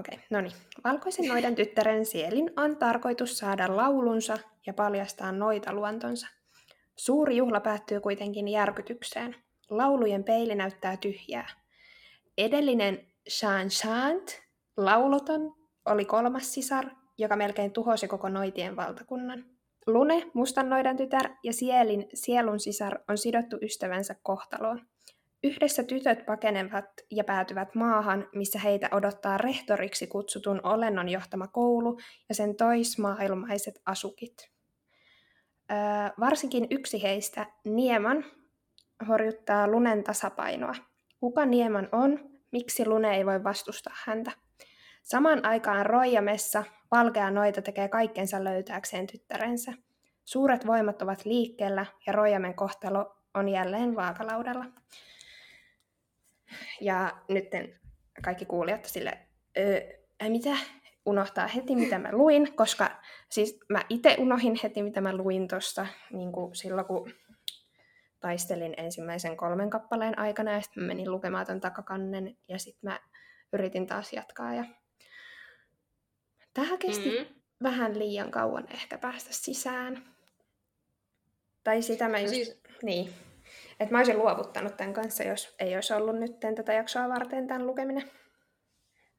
[0.00, 0.52] Okei, okay, no niin.
[0.84, 6.26] Valkoisen noidan tyttären sielin on tarkoitus saada laulunsa ja paljastaa noita luontonsa.
[6.96, 9.36] Suuri juhla päättyy kuitenkin järkytykseen.
[9.70, 11.48] Laulujen peili näyttää tyhjää.
[12.38, 14.40] Edellinen Shan Shant,
[14.76, 15.54] lauloton,
[15.86, 16.86] oli kolmas sisar,
[17.18, 19.44] joka melkein tuhosi koko noitien valtakunnan.
[19.86, 24.89] Lune, mustannoidan tytär ja Sielin sielun sisar on sidottu ystävänsä kohtaloon.
[25.44, 31.98] Yhdessä tytöt pakenevat ja päätyvät maahan, missä heitä odottaa rehtoriksi kutsutun olennon johtama koulu
[32.28, 34.50] ja sen toismaailmaiset asukit.
[35.70, 35.76] Öö,
[36.20, 38.24] varsinkin yksi heistä, Nieman,
[39.08, 40.74] horjuttaa Lunen tasapainoa.
[41.20, 42.30] Kuka Nieman on?
[42.52, 44.32] Miksi Lune ei voi vastustaa häntä?
[45.02, 49.72] Samaan aikaan Roijamessa valkea noita tekee kaikkensa löytääkseen tyttärensä.
[50.24, 54.64] Suuret voimat ovat liikkeellä ja Rojamen kohtalo on jälleen vaakalaudalla.
[56.80, 57.44] Ja nyt
[58.24, 59.18] kaikki kuulijat sille,
[59.58, 59.80] öö,
[60.28, 60.56] mitä?
[61.06, 62.90] Unohtaa heti, mitä mä luin, koska
[63.30, 67.12] siis mä itse unohin heti, mitä mä luin tuosta niin silloin, kun
[68.20, 73.00] taistelin ensimmäisen kolmen kappaleen aikana, ja sitten menin lukemaan ton takakannen, ja sitten mä
[73.52, 74.64] yritin taas jatkaa, ja
[76.54, 77.34] Tähän kesti mm-hmm.
[77.62, 80.04] vähän liian kauan ehkä päästä sisään.
[81.64, 82.34] Tai sitä mä just...
[82.34, 82.60] Siis...
[82.82, 83.10] Niin.
[83.80, 87.66] Että mä olisin luovuttanut tämän kanssa, jos ei olisi ollut nyt tätä jaksoa varten tämän
[87.66, 88.10] lukeminen.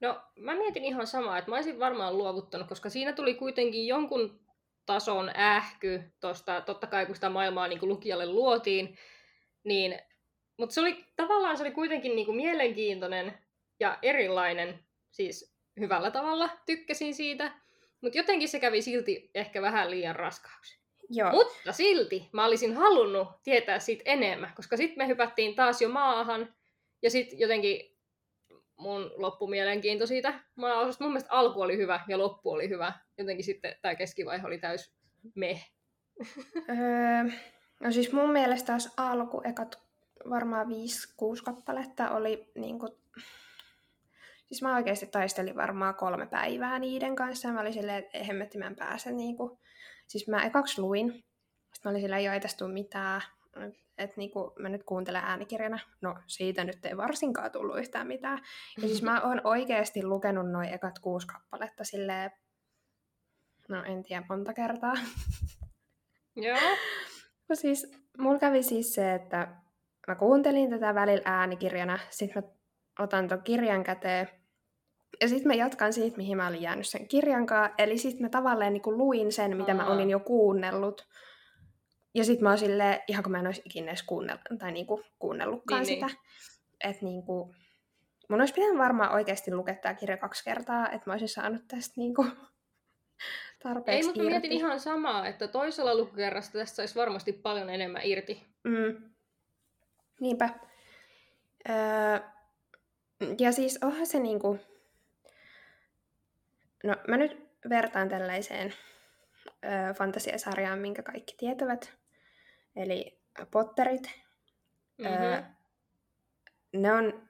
[0.02, 4.40] No, mä mietin ihan samaa, että mä olisin varmaan luovuttanut, koska siinä tuli kuitenkin jonkun
[4.86, 8.98] tason ähky tosta, totta kai kun sitä maailmaa niin kuin lukijalle luotiin,
[9.64, 10.00] niin,
[10.58, 13.38] mutta se oli, tavallaan se oli kuitenkin niin kuin mielenkiintoinen
[13.80, 14.80] ja erilainen,
[15.12, 17.52] siis hyvällä tavalla tykkäsin siitä,
[18.02, 20.81] mutta jotenkin se kävi silti ehkä vähän liian raskaaksi.
[21.12, 21.32] Joo.
[21.32, 26.54] Mutta silti mä olisin halunnut tietää siitä enemmän, koska sitten me hypättiin taas jo maahan,
[27.02, 27.98] ja sitten jotenkin
[28.78, 31.04] mun loppumielenkiinto siitä maaosasta.
[31.04, 32.94] Mun mielestä alku oli hyvä ja loppu oli hyvä.
[33.18, 34.94] Jotenkin sitten tämä keskivaihe oli täys
[35.36, 35.62] me.
[36.70, 37.32] öö,
[37.80, 39.84] no siis mun mielestä taas alku, ekat
[40.30, 40.72] varmaan 5-6
[41.44, 43.02] kappaletta oli niinku
[44.52, 47.48] Siis mä oikeasti taistelin varmaan kolme päivää niiden kanssa.
[47.48, 49.12] Ja mä olin silleen, että hemmetti mä en pääse.
[49.12, 49.58] Niin kuin.
[50.12, 51.12] Siis mä ekaksi luin.
[51.12, 53.22] Sitten mä olin silleen, joo ei tästä tule mitään.
[53.98, 55.80] Että niin kuin mä nyt kuuntelen äänikirjana.
[56.02, 58.40] No siitä nyt ei varsinkaan tullut yhtään mitään.
[58.82, 62.32] Ja siis mä oon oikeasti lukenut noin ekat kuusi kappaletta silleen,
[63.70, 64.94] no en tiedä monta kertaa.
[66.36, 66.78] Joo.
[67.50, 69.48] no siis mulla kävi siis se, että
[70.08, 72.50] mä kuuntelin tätä välillä äänikirjana, sitten mä
[73.04, 74.41] otan ton kirjan käteen,
[75.22, 77.76] ja sitten mä jatkan siitä, mihin mä olin jäänyt sen kirjan kanssa.
[77.78, 81.08] Eli sitten mä tavallaan niin luin sen, mitä mä olin jo kuunnellut.
[82.14, 85.04] Ja sitten mä oon silleen, ihan kun mä en olisi ikinä edes kuunnellut, tai niinku
[85.20, 86.06] kuunnellutkaan niin, sitä.
[86.06, 86.18] Niin.
[86.84, 87.56] Että niinku,
[88.30, 91.94] mun olisi pitänyt varmaan oikeasti lukea tämä kirja kaksi kertaa, että mä olisin saanut tästä
[91.98, 92.26] niinku
[93.64, 98.02] tarpeeksi Ei, mutta mä mietin ihan samaa, että toisella lukukerrasta tästä saisi varmasti paljon enemmän
[98.04, 98.48] irti.
[98.64, 99.12] Mm.
[100.20, 100.50] Niinpä.
[101.70, 102.20] Öö,
[103.40, 104.60] ja siis onhan se niinku,
[106.84, 108.74] No mä nyt vertaan tällaiseen
[109.48, 111.94] ö, fantasiasarjaan, minkä kaikki tietävät.
[112.76, 113.20] Eli
[113.52, 114.10] Potterit.
[114.98, 115.24] Mm-hmm.
[115.24, 115.44] Ö,
[116.74, 117.30] ne on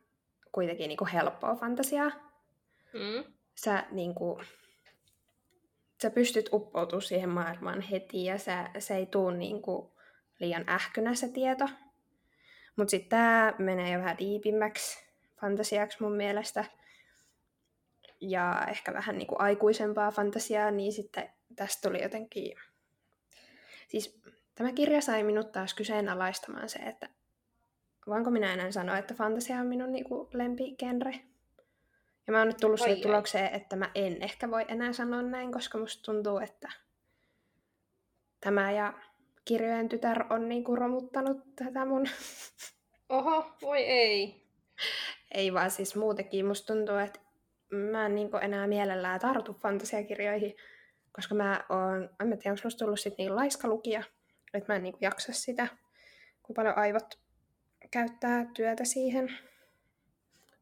[0.51, 2.11] kuitenkin niinku helppoa fantasiaa.
[2.93, 3.33] Mm.
[3.55, 4.41] Sä, niinku,
[6.01, 9.95] sä pystyt uppoutumaan siihen maailmaan heti ja sä, se ei tuu niinku
[10.39, 11.69] liian ähkynä se tieto.
[12.75, 15.05] Mutta sitten tämä menee jo vähän diipimmäksi
[15.41, 16.65] fantasiaksi mun mielestä.
[18.21, 22.57] Ja ehkä vähän niin kuin aikuisempaa fantasiaa, niin sitten tästä tuli jotenkin...
[23.87, 24.21] Siis
[24.55, 27.09] tämä kirja sai minut taas kyseenalaistamaan se, että
[28.07, 31.19] voinko minä enää sanoa, että fantasia on minun niin kuin lempigenre.
[32.27, 35.51] Ja mä oon nyt tullut siihen tulokseen, että mä en ehkä voi enää sanoa näin,
[35.51, 36.71] koska musta tuntuu, että
[38.41, 38.93] tämä ja
[39.45, 42.05] kirjojen tytär on niinku romuttanut tätä mun...
[43.09, 44.41] Oho, voi ei.
[45.31, 46.45] Ei vaan siis muutenkin.
[46.45, 47.19] Musta tuntuu, että
[47.71, 50.55] mä en niinku enää mielellään tartu fantasiakirjoihin,
[51.11, 54.03] koska mä oon, en mä tiedä, onko musta tullut sit niin laiska lukija,
[54.53, 55.67] että mä en niinku jaksa sitä,
[56.43, 57.19] kun paljon aivot
[57.91, 59.37] käyttää työtä siihen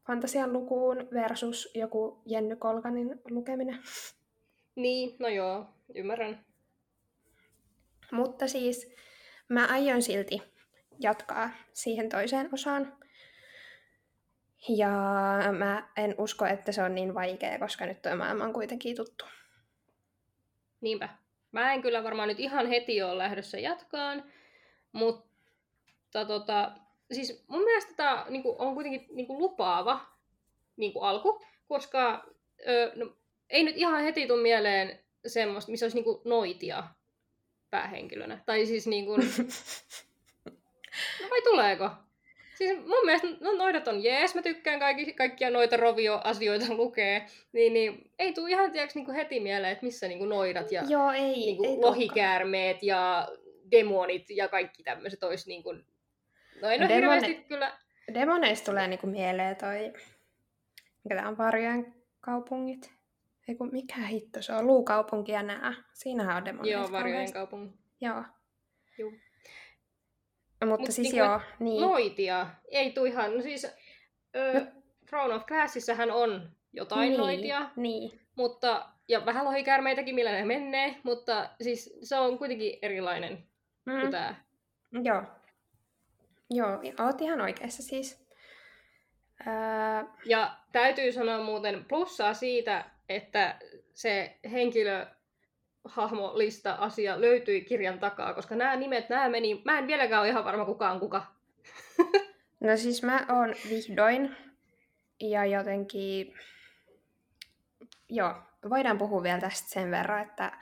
[0.06, 3.78] fantasian lukuun versus joku Jenny Kolkanin lukeminen.
[4.74, 6.44] Niin, no joo, ymmärrän.
[8.12, 8.94] Mutta siis
[9.48, 10.42] mä aion silti
[11.00, 12.99] jatkaa siihen toiseen osaan.
[14.68, 14.90] Ja
[15.58, 19.24] mä en usko, että se on niin vaikea, koska nyt tuo maailma on kuitenkin tuttu.
[20.80, 21.08] Niinpä.
[21.52, 24.32] Mä en kyllä varmaan nyt ihan heti ole lähdössä jatkaan,
[24.92, 26.72] mutta tota,
[27.12, 30.06] siis mun mielestä tämä niinku, on kuitenkin niinku, lupaava
[30.76, 32.24] niinku, alku, koska
[32.68, 33.16] ö, no,
[33.50, 36.84] ei nyt ihan heti tule mieleen semmoista, missä olisi niinku, noitia
[37.70, 38.42] päähenkilönä.
[38.46, 39.20] Tai siis niin kuin...
[41.22, 41.90] No vai tuleeko?
[42.60, 47.72] Siis mun mielestä no, noidat on jees, mä tykkään kaikki, kaikkia noita rovio-asioita lukee, niin,
[47.72, 50.82] niin ei tule ihan tiiäks, niin kuin heti mieleen, että missä niin kuin noidat ja
[50.88, 53.28] Joo, ei, niin kuin ei lohikäärmeet ja
[53.70, 55.84] demonit ja kaikki tämmöiset olisi niin kuin...
[56.62, 56.94] No en ole Demone...
[56.94, 57.78] hirveästi kyllä...
[58.14, 59.92] Demoneista tulee niin kuin mieleen toi,
[61.04, 62.92] mikä tämä on Varjojen kaupungit.
[63.48, 65.74] Ei kun mikä hitto se on, Luukaupunki ja nää.
[65.92, 66.78] Siinähän on demoneita.
[66.78, 67.78] Joo, Varjojen kaupunki.
[68.00, 68.24] Joo.
[68.98, 69.12] Joo.
[70.64, 71.80] Mutta Mut siis niin joo, niin.
[71.80, 73.64] Noitia ei tuu ihan, no siis
[74.36, 74.66] ö, no.
[75.06, 77.70] Throne of Glassissähän on jotain niin, noitia.
[77.76, 78.20] Niin.
[78.36, 83.44] Mutta, ja vähän lohikäärmeitäkin, millä ne menee, mutta siis se on kuitenkin erilainen
[83.86, 84.00] mm.
[84.00, 84.44] kuin tää.
[85.02, 85.22] Joo.
[86.50, 88.26] Joo, oot ihan oikeassa siis.
[89.46, 89.52] Öö...
[90.24, 93.58] Ja täytyy sanoa muuten plussaa siitä, että
[93.94, 95.06] se henkilö
[95.84, 100.44] hahmolista asia löytyi kirjan takaa, koska nämä nimet, nämä meni, mä en vieläkään ole ihan
[100.44, 101.26] varma kukaan kuka.
[102.60, 104.36] no siis mä oon vihdoin
[105.20, 106.34] ja jotenkin,
[108.08, 108.34] joo,
[108.70, 110.52] voidaan puhua vielä tästä sen verran, että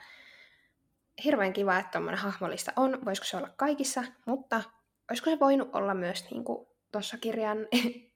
[1.23, 4.61] hirveän kiva, että tuommoinen hahmolista on, voisiko se olla kaikissa, mutta
[5.09, 6.43] olisiko se voinut olla myös niin
[6.91, 7.57] tuossa kirjan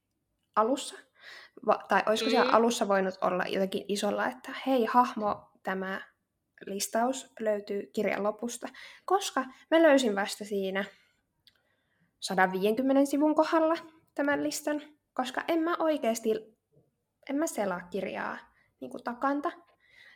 [0.56, 0.96] alussa?
[1.66, 2.32] Va- tai olisiko mm.
[2.32, 6.02] siellä alussa voinut olla jotenkin isolla, että hei hahmo, tämä
[6.66, 8.68] listaus löytyy kirjan lopusta,
[9.06, 10.86] koska mä löysin vasta siinä
[12.20, 13.76] 150 sivun kohdalla
[14.16, 14.82] tämän listan,
[15.14, 16.30] koska en mä oikeasti,
[17.30, 18.38] en mä selaa kirjaa
[18.80, 19.52] niin kuin takanta,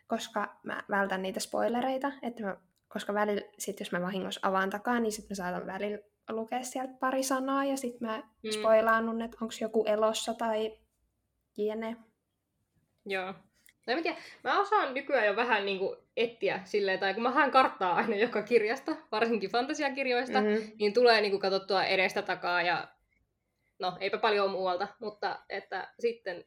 [0.07, 2.57] koska mä vältän niitä spoilereita, että mä,
[2.87, 6.93] koska välillä, sit jos mä vahingossa avaan takaa, niin sitten mä saatan välillä lukea sieltä
[6.99, 8.51] pari sanaa ja sitten mä mm.
[8.51, 10.77] spoilaannun, että onko joku elossa tai
[11.57, 11.97] jne.
[13.05, 13.33] Joo.
[13.87, 17.31] No en tiedä, mä osaan nykyään jo vähän niin kuin etsiä silleen, tai kun mä
[17.31, 20.71] haen karttaa aina joka kirjasta, varsinkin fantasiakirjoista, mm-hmm.
[20.79, 22.87] niin tulee niin kuin katsottua edestä takaa ja
[23.79, 26.45] no eipä paljon muualta, mutta että sitten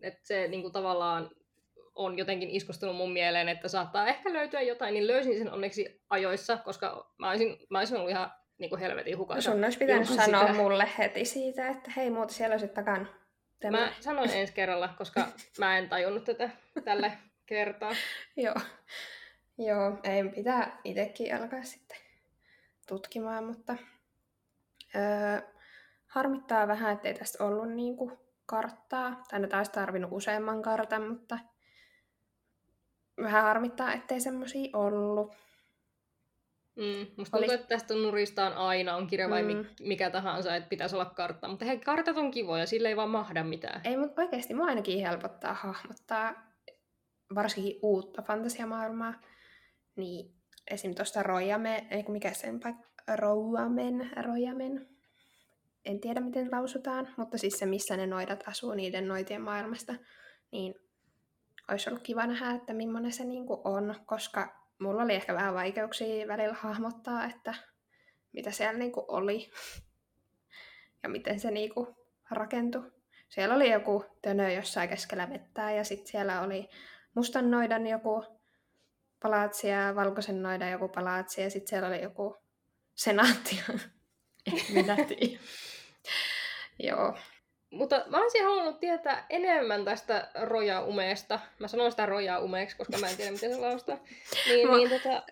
[0.00, 1.30] että se niin kuin tavallaan
[1.94, 6.56] on jotenkin iskostunut mun mieleen, että saattaa ehkä löytyä jotain, niin löysin sen onneksi ajoissa,
[6.56, 9.50] koska mä olisin, mä olisin ollut ihan niin kuin helvetin hukassa.
[9.50, 10.52] No sun olisi pitänyt sanoa sitä.
[10.52, 13.06] mulle heti siitä, että hei muuta siellä olisi takana.
[13.64, 13.80] Tämä.
[13.80, 15.26] Mä sanon ensi kerralla, koska
[15.58, 16.50] mä en tajunnut tätä
[16.84, 17.10] tällä
[17.46, 17.92] kertaa.
[18.36, 18.54] Joo.
[19.58, 21.96] Joo, ei pitää itsekin alkaa sitten
[22.88, 23.76] tutkimaan, mutta
[24.94, 25.40] öö,
[26.06, 29.22] harmittaa vähän, ettei tästä ollut niinku karttaa.
[29.30, 31.38] Tai ne taisi tarvinnut useamman kartan, mutta
[33.22, 35.36] vähän harmittaa, ettei semmoisia ollut.
[36.76, 39.64] Mm, musta tuntuu, että tästä nuristaan aina, on kirja vai mm.
[39.80, 41.48] mikä tahansa, että pitäisi olla kartta.
[41.48, 43.80] Mutta hei, kartat on kivoja, sillä ei vaan mahda mitään.
[43.84, 46.34] Ei, mutta oikeasti mua ainakin helpottaa hahmottaa
[47.34, 49.14] varsinkin uutta fantasiamaailmaa.
[49.96, 50.34] Niin
[50.70, 50.94] esim.
[50.94, 54.88] tuosta Rojame, ei mikä sen paikka, Rouamen, Rojamen,
[55.84, 59.94] en tiedä miten lausutaan, mutta siis se, missä ne noidat asuu niiden noitien maailmasta,
[60.52, 60.74] niin
[61.70, 66.28] olisi ollut kiva nähdä, että millainen se niinku on, koska mulla oli ehkä vähän vaikeuksia
[66.28, 67.54] välillä hahmottaa, että
[68.32, 69.50] mitä siellä niinku oli
[71.02, 71.96] ja miten se niinku
[72.30, 72.92] rakentui.
[73.28, 76.68] Siellä oli joku tönö jossain keskellä vettää ja sitten siellä oli
[77.14, 78.24] mustan noidan joku
[79.22, 82.36] palaatsi ja valkoisen noidan joku palaatsi ja sitten siellä oli joku
[82.94, 83.60] senaatti.
[84.74, 84.96] Minä
[86.78, 87.18] Joo.
[87.74, 91.40] Mutta mä olisin halunnut tietää enemmän tästä Roja-umeesta.
[91.58, 93.98] Mä sanon sitä Roja-umeeksi, koska mä en tiedä, miten se laustaa.
[94.48, 95.22] Niin, Mä- niin tota,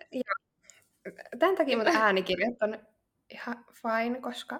[1.39, 2.79] Tämän takia mun äänikirjat on
[3.29, 4.59] ihan fine, koska,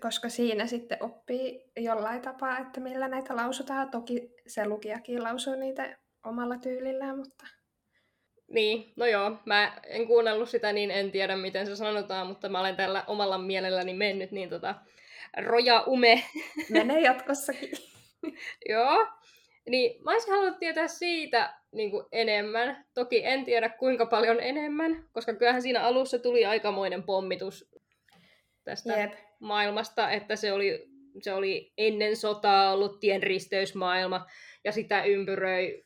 [0.00, 3.90] koska siinä sitten oppii jollain tapaa, että millä näitä lausutaan.
[3.90, 7.46] Toki se lukijakin lausuu niitä omalla tyylillään, mutta
[8.48, 12.60] Niin, no joo, mä en kuunnellut sitä, niin en tiedä miten se sanotaan, mutta mä
[12.60, 14.74] olen tällä omalla mielelläni mennyt, niin tota,
[15.36, 16.24] roja ume,
[16.70, 17.70] menee jatkossakin.
[18.68, 19.06] joo.
[19.68, 22.84] Niin mä olisin halunnut tietää siitä niin kuin enemmän.
[22.94, 27.70] Toki en tiedä kuinka paljon enemmän, koska kyllähän siinä alussa tuli aikamoinen pommitus
[28.64, 29.12] tästä Jep.
[29.40, 30.88] maailmasta, että se oli,
[31.22, 34.26] se oli ennen sotaa ollut tienristeysmaailma,
[34.64, 35.82] ja sitä ympyröi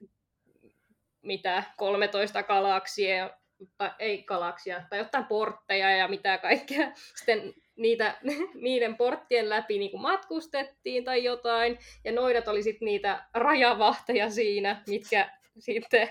[1.23, 3.31] mitä 13 galaksia,
[3.79, 6.93] tai ei galaksia, tai jotain portteja ja mitä kaikkea.
[7.17, 8.19] Sitten niitä,
[8.65, 14.83] niiden porttien läpi niin kuin matkustettiin tai jotain, ja noidat oli sitten niitä rajavahteja siinä,
[14.87, 16.09] mitkä sitten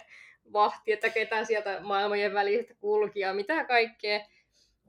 [0.53, 4.20] vahti, että ketä sieltä maailmojen välistä kulki ja mitä kaikkea.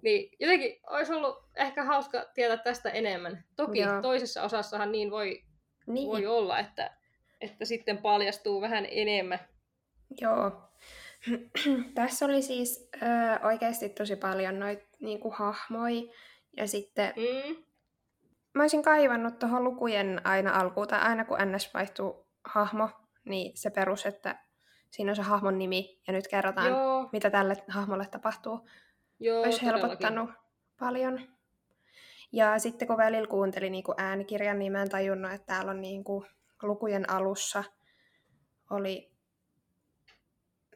[0.03, 3.45] Niin jotenkin olisi ollut ehkä hauska tietää tästä enemmän.
[3.57, 4.03] Toki Joo.
[4.03, 5.43] toisessa osassahan niin voi,
[5.87, 6.97] Niin, voi olla, että,
[7.41, 9.39] että sitten paljastuu vähän enemmän.
[10.20, 10.53] joo.
[11.95, 16.03] Tässä oli siis ö, oikeasti tosi paljon noita niinku, hahmoja.
[16.57, 17.57] Ja sitten Mm,
[18.55, 22.89] mä olisin kaivannut tuohon lukujen aina alkuun, tai aina kun NS vaihtuu hahmo,
[23.25, 24.39] niin se perus, että
[24.91, 28.69] siinä on se hahmon nimi, ja nyt kerrotaan, joo, mitä tälle hahmolle tapahtuu.
[29.21, 29.81] joo, Olisi todellakin.
[29.89, 30.31] helpottanut
[30.79, 31.21] paljon.
[32.33, 35.81] Ja sitten kun välillä kuuntelin niin kuin äänikirjan, niin mä en tajunnut, että täällä on
[35.81, 36.27] niin kuin
[36.63, 37.65] lukujen alussa
[38.71, 39.14] oli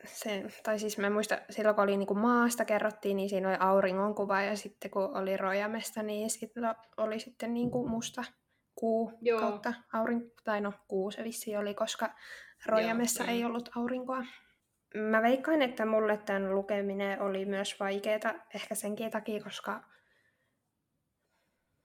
[0.05, 3.49] se, tai siis mä en muista, silloin kun oli niin kuin maasta kerrottiin, niin siinä
[3.49, 6.63] oli auringonkuva, ja sitten kun oli Rojamesta, niin sitten
[6.97, 8.25] oli sitten niin kuin musta
[8.75, 9.41] kuu Joo.
[9.41, 12.15] kautta aurinko, tai no kuu se vissi oli, koska
[12.67, 13.47] Rojamessa Joo, ei mm.
[13.47, 14.25] ollut aurinkoa.
[14.95, 19.85] Mä veikkaan, että mulle tämän lukeminen oli myös vaikeaa, ehkä senkin takia, koska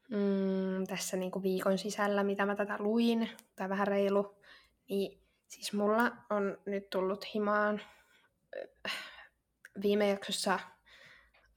[0.09, 4.35] mm, tässä niinku viikon sisällä, mitä mä tätä luin, tai vähän reilu,
[4.89, 7.81] niin siis mulla on nyt tullut himaan
[9.81, 10.59] viime jaksossa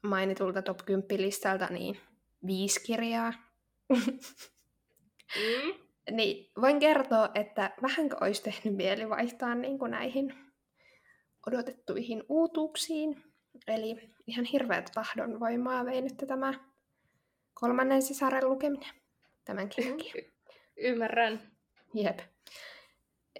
[0.02, 2.00] mainitulta top 10 listalta niin
[2.46, 3.32] viisi kirjaa.
[5.36, 5.74] Mm,
[6.10, 10.34] niin voin kertoa, että vähänkö olisi tehnyt mieli vaihtaa niin kuin näihin
[11.46, 13.22] odotettuihin uutuuksiin.
[13.66, 16.54] Eli ihan hirveät tahdonvoimaa vei nyt tämä
[17.54, 18.94] kolmannen sisaren lukeminen
[19.44, 20.00] tämän kirjan.
[20.00, 20.32] y-
[20.90, 21.40] ymmärrän.
[21.94, 22.18] Jep.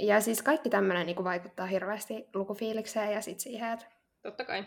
[0.01, 3.87] Ja siis kaikki tämmöinen niin vaikuttaa hirveästi lukufiilikseen ja sitten siihen, että
[4.23, 4.65] Totta kai.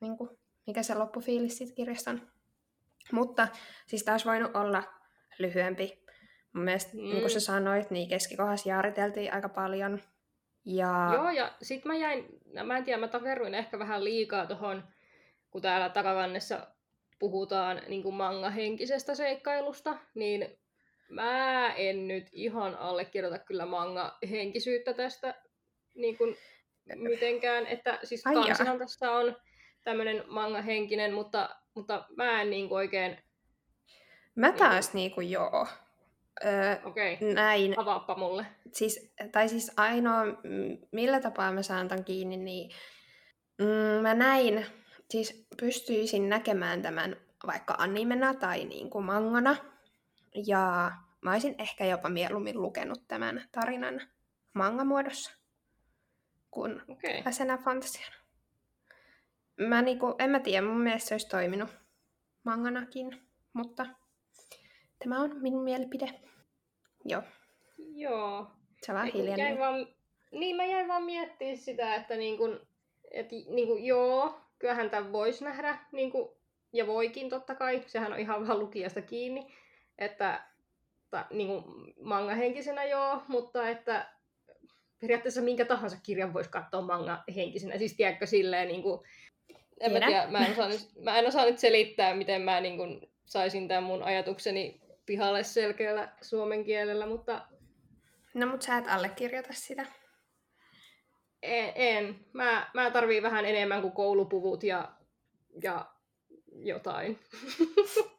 [0.00, 0.30] niin kuin,
[0.66, 2.22] mikä se loppufiilis siitä kirjasta on.
[3.12, 3.48] Mutta
[3.86, 4.82] siis taas voinut olla
[5.38, 6.04] lyhyempi.
[6.52, 7.02] Mun mielestä, mm.
[7.02, 10.00] niin kuin sä sanoit, niin keskikohdassa jaariteltiin aika paljon.
[10.64, 14.46] Ja Joo, ja sit mä jäin, no mä en tiedä, mä takerruin ehkä vähän liikaa
[14.46, 14.84] tohon,
[15.50, 16.66] kun täällä takakannessa
[17.18, 20.58] puhutaan niin kuin manga-henkisestä seikkailusta, niin
[21.08, 25.34] mä en nyt ihan allekirjoita kyllä manga-henkisyyttä tästä
[25.94, 26.36] niin kuin
[26.94, 29.36] mitenkään, että siis kansihan tässä on
[29.84, 33.18] tämmönen manga-henkinen, mutta, mutta mä en niin kuin oikein,
[34.38, 35.66] mä taas niin kuin joo.
[36.44, 37.78] Öö, okei, okay, näin.
[37.78, 38.46] avaappa mulle.
[38.72, 40.22] Siis, tai siis ainoa,
[40.92, 42.70] millä tapaa mä saan tämän kiinni, niin
[43.58, 44.66] mm, mä näin,
[45.10, 49.56] siis pystyisin näkemään tämän vaikka animena tai niin kuin mangana.
[50.46, 54.00] Ja mä olisin ehkä jopa mieluummin lukenut tämän tarinan
[54.52, 55.32] mangamuodossa
[56.50, 56.82] kuin.
[56.88, 57.14] Okay.
[57.14, 58.16] tällaisena fantasiana.
[59.56, 61.70] Mä niinku, en mä tiedä, mun mielestä se olisi toiminut
[62.44, 63.22] manganakin,
[63.52, 63.86] mutta
[64.98, 66.20] tämä on minun mielipide.
[67.04, 67.22] Joo,
[67.78, 68.46] Joo.
[68.82, 69.86] se vaan Niin jäin vaan,
[70.30, 72.60] niin mä jäin vaan miettimään sitä, että niin kun,
[73.10, 76.32] et, niin kun, joo, kyllähän tämän voisi nähdä, niin kun,
[76.72, 79.54] ja voikin totta kai, sehän on ihan vaan lukijasta kiinni,
[79.98, 80.44] että
[81.10, 84.12] ta, niin kun, manga-henkisenä joo, mutta että
[85.00, 89.04] periaatteessa minkä tahansa kirjan voisi katsoa manga-henkisenä, siis tiedätkö silleen niin kun,
[89.80, 92.76] en mä, tiedä, mä, en osaa nyt, mä en osaa nyt selittää, miten mä niin
[92.76, 97.46] kun, saisin tämän mun ajatukseni pihalle selkeällä suomen kielellä, mutta
[98.34, 99.86] No mut sä et allekirjoita sitä.
[101.42, 101.72] En.
[101.74, 102.20] en.
[102.32, 104.92] Mä, mä tarviin vähän enemmän kuin koulupuvut ja,
[105.62, 105.86] ja
[106.62, 107.18] jotain.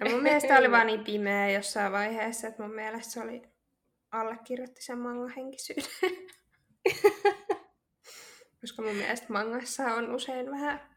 [0.00, 3.42] No mun mielestä oli vaan niin pimeä jossain vaiheessa, että mun mielestä se oli
[4.10, 5.84] allekirjoitti sen mangahenkisyyden.
[8.60, 10.96] Koska mun mielestä mangassa on usein vähän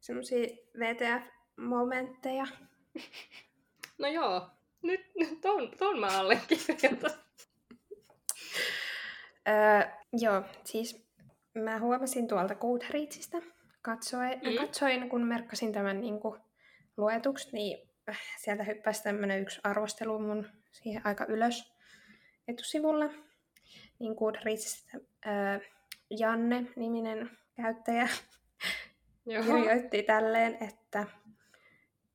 [0.00, 0.46] semmosia
[0.78, 2.46] VTF-momentteja.
[3.98, 4.50] No joo,
[4.82, 7.10] nyt, nyt ton, ton mä allekirjoitan.
[9.48, 11.06] öö, joo, siis
[11.54, 13.38] mä huomasin tuolta Goodreadsista,
[13.82, 14.56] katsoin, mm.
[14.56, 16.40] katsoin kun merkkasin tämän niin kuin,
[16.96, 17.88] luetuksi, niin
[18.38, 21.74] sieltä hyppäsi tämmöinen yksi arvostelu mun siihen aika ylös
[22.48, 23.10] etusivulla.
[23.98, 25.58] Niin Goodreadsista öö,
[26.10, 28.08] Janne-niminen käyttäjä
[29.26, 29.44] Joo.
[29.44, 31.06] kirjoitti tälleen, että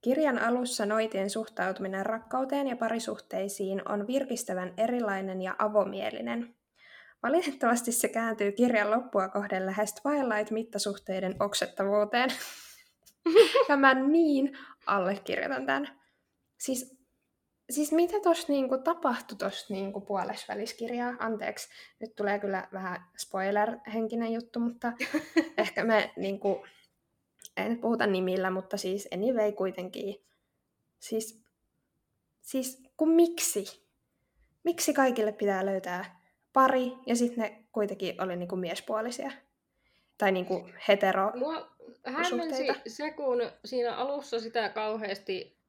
[0.01, 6.55] Kirjan alussa noitien suhtautuminen rakkauteen ja parisuhteisiin on virkistävän erilainen ja avomielinen.
[7.23, 12.29] Valitettavasti se kääntyy kirjan loppua kohden lähes Twilight-mittasuhteiden oksettavuuteen.
[13.69, 14.57] ja mä niin
[14.95, 15.99] allekirjoitan tämän.
[16.57, 16.99] Siis,
[17.69, 21.15] siis mitä tuossa niinku tapahtui tuossa niinku puolesväliskirjaa?
[21.19, 21.69] Anteeksi,
[21.99, 24.93] nyt tulee kyllä vähän spoiler-henkinen juttu, mutta
[25.57, 26.65] ehkä me niinku,
[27.57, 30.15] nyt puhuta nimillä, mutta siis anyway kuitenkin.
[30.99, 31.43] Siis,
[32.41, 33.89] siis kun miksi?
[34.63, 36.19] Miksi kaikille pitää löytää
[36.53, 39.31] pari ja sitten ne kuitenkin oli niinku miespuolisia?
[40.17, 41.75] Tai niinku hetero Mua
[42.05, 45.59] hämmensi se, kun siinä alussa sitä kauheasti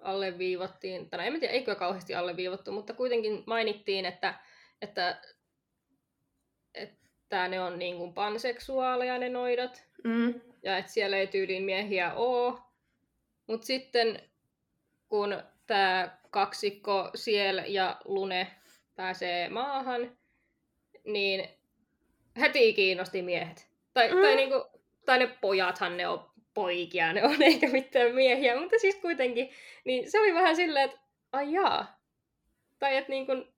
[0.00, 4.34] alleviivattiin, tai en tiedä, eikö kauheasti alleviivattu, mutta kuitenkin mainittiin, että,
[4.82, 5.22] että,
[6.74, 12.14] että ne on niin kuin panseksuaaleja ne noidat, mm ja että siellä ei tyyliin miehiä
[12.14, 12.60] oo.
[13.46, 14.22] Mutta sitten
[15.08, 18.46] kun tämä kaksikko Siel ja Lune
[18.96, 20.18] pääsee maahan,
[21.04, 21.48] niin
[22.40, 23.70] heti kiinnosti miehet.
[23.94, 24.20] Tai, mm.
[24.20, 24.69] tai, niinku,
[25.10, 29.50] tai ne pojathan ne on poikia, ne on eikä mitään miehiä, mutta siis kuitenkin,
[29.84, 31.00] niin se oli vähän silleen, että
[31.32, 32.00] ai jaa.
[32.78, 33.54] Tai että niin kuin,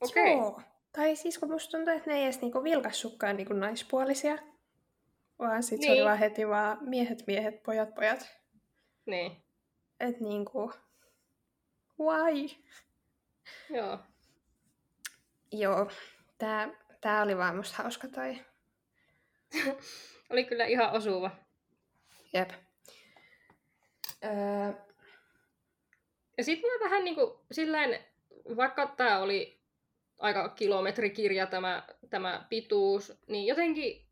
[0.00, 0.34] okei.
[0.34, 0.64] Okay.
[0.92, 4.38] Tai siis kun musta tuntuu, että ne ei edes niinku vilkassukkaan niinku naispuolisia.
[5.38, 5.86] Vaan sit niin.
[5.86, 6.06] se oli niin.
[6.06, 8.40] vaan heti vaan miehet, miehet, pojat, pojat.
[9.06, 9.44] Niin.
[10.00, 10.72] Et niinku,
[12.00, 12.48] why?
[13.70, 13.98] Joo.
[15.52, 15.90] Joo,
[16.38, 16.68] tää,
[17.00, 18.38] tää oli vaan musta hauska toi.
[20.30, 21.30] oli kyllä ihan osuva.
[22.32, 22.50] Jep.
[24.24, 24.72] Öö...
[26.38, 28.04] Ja sitten mä vähän niinku silleen,
[28.56, 29.60] vaikka tää oli
[30.18, 34.06] aika kilometrikirja tämä, tämä pituus, niin jotenkin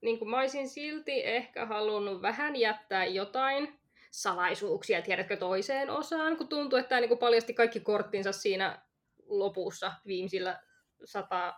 [0.00, 3.78] niin kuin mä olisin silti ehkä halunnut vähän jättää jotain
[4.10, 8.82] salaisuuksia, tiedätkö, toiseen osaan, kun tuntuu, että tämä niin kuin paljasti kaikki korttinsa siinä
[9.26, 10.62] lopussa viimeisillä
[11.04, 11.54] sata,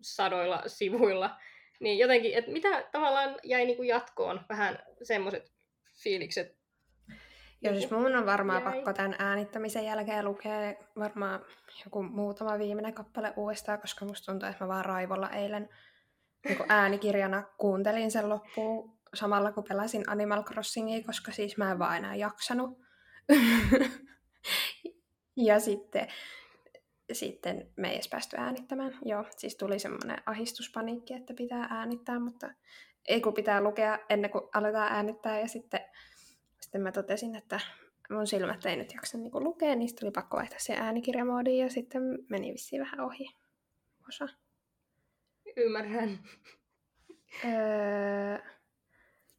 [0.00, 1.36] sadoilla sivuilla.
[1.80, 5.52] Niin jotenkin, että mitä tavallaan jäi niin kuin jatkoon vähän semmoiset
[6.02, 6.56] fiilikset.
[7.62, 8.72] Joo, siis mun on varmaan jäi.
[8.72, 11.44] pakko tämän äänittämisen jälkeen lukea varmaan
[11.84, 15.68] joku muutama viimeinen kappale uudestaan, koska musta tuntuu, että mä vaan raivolla eilen
[16.48, 21.96] niin äänikirjana kuuntelin sen loppuun samalla kun pelasin Animal Crossingia, koska siis mä en vaan
[21.96, 22.78] enää jaksanut.
[25.36, 26.08] ja sitten,
[27.12, 28.98] sitten me ei edes päästy äänittämään.
[29.04, 32.50] Joo, siis tuli semmoinen ahistuspaniikki, että pitää äänittää, mutta
[33.08, 35.40] ei kun pitää lukea ennen kuin aletaan äänittää.
[35.40, 35.80] Ja sitten,
[36.60, 37.60] sitten mä totesin, että
[38.10, 42.02] mun silmät ei nyt jaksa niin lukea, niin tuli pakko vaihtaa se äänikirjamoodiin ja sitten
[42.28, 43.26] meni vissiin vähän ohi
[44.08, 44.28] osa.
[45.56, 46.18] Ymmärrän.
[47.44, 48.38] Öö,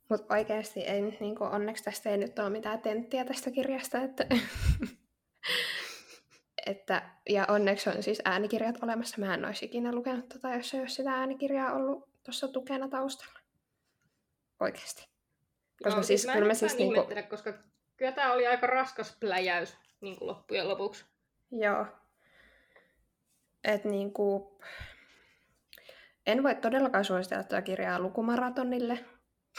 [0.09, 4.01] Mutta oikeasti ei nyt, niin kuin, onneksi tästä ei nyt ole mitään tenttiä tästä kirjasta.
[4.01, 4.28] Että,
[6.66, 9.22] että, ja onneksi on siis äänikirjat olemassa.
[9.22, 13.39] Mä en olisi ikinä lukenut tota, jos ei olisi sitä äänikirjaa ollut tuossa tukena taustalla.
[14.59, 15.07] Oikeasti.
[15.84, 17.01] Koska no, siis, siis kyllä mä siis niinku...
[17.30, 17.53] koska
[17.97, 21.05] kyllä tämä oli aika raskas pläjäys niin kuin loppujen lopuksi.
[21.51, 21.86] Joo.
[23.63, 24.59] Et niinku,
[26.26, 29.05] en voi todellakaan suositella tätä kirjaa lukumaratonille.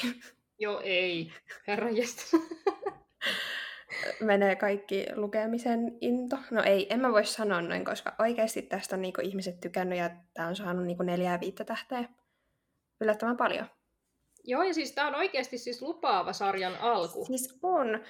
[0.58, 1.32] Joo, ei.
[1.66, 1.88] Herra
[4.20, 6.38] Menee kaikki lukemisen into.
[6.50, 10.10] No ei, en mä voi sanoa noin, koska oikeasti tästä on niinku ihmiset tykännyt ja
[10.34, 12.04] tämä on saanut niinku neljää viittä tähteä.
[13.00, 13.66] Yllättävän paljon.
[14.44, 17.24] Joo, ja siis tämä on oikeasti siis lupaava sarjan alku.
[17.24, 18.04] Siis on.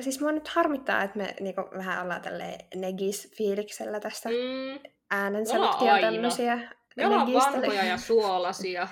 [0.00, 4.80] Siis mua nyt harmittaa, että me niinku vähän ollaan tälleen negis-fiiliksellä tästä mm.
[5.10, 6.58] äänensävytkin ja tämmöisiä
[6.96, 8.88] me ollaan vanhoja ja suolasia.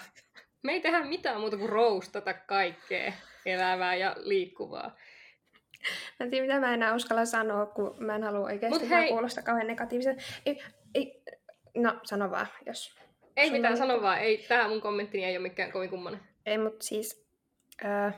[0.62, 3.12] Me ei tehdä mitään muuta kuin roustata kaikkea
[3.46, 4.96] elävää ja liikkuvaa.
[6.18, 9.08] Mä en tiedä, mitä mä enää uskalla sanoa, kun mä en halua oikeasti hei...
[9.08, 10.16] kuulosta kauhean negatiivisen.
[10.46, 10.62] Ei,
[10.94, 11.22] ei,
[11.76, 12.94] no, sano vaan, jos...
[13.36, 14.18] Ei mitään, sano vaan.
[14.18, 16.20] Ei, tähän mun kommenttini ei ole mikään kovin kummonen.
[16.46, 17.24] Ei, mutta siis...
[17.84, 18.10] Öö,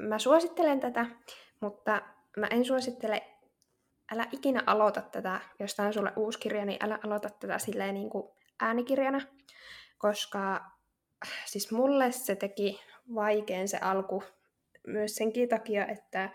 [0.00, 1.06] mä suosittelen tätä,
[1.60, 2.02] mutta
[2.36, 3.22] mä en suosittele
[4.12, 7.94] älä ikinä aloita tätä, jos tämä on sulle uusi kirja, niin älä aloita tätä silleen
[7.94, 8.28] niin kuin
[8.60, 9.20] äänikirjana,
[9.98, 10.64] koska
[11.44, 12.80] siis mulle se teki
[13.14, 14.22] vaikean se alku
[14.86, 16.30] myös senkin takia, että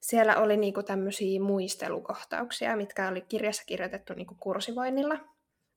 [0.00, 5.18] siellä oli niinku tämmöisiä muistelukohtauksia, mitkä oli kirjassa kirjoitettu niinku kursivoinnilla.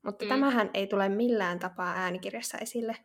[0.01, 0.29] Mutta mm.
[0.29, 2.97] tämähän ei tule millään tapaa äänikirjassa esille.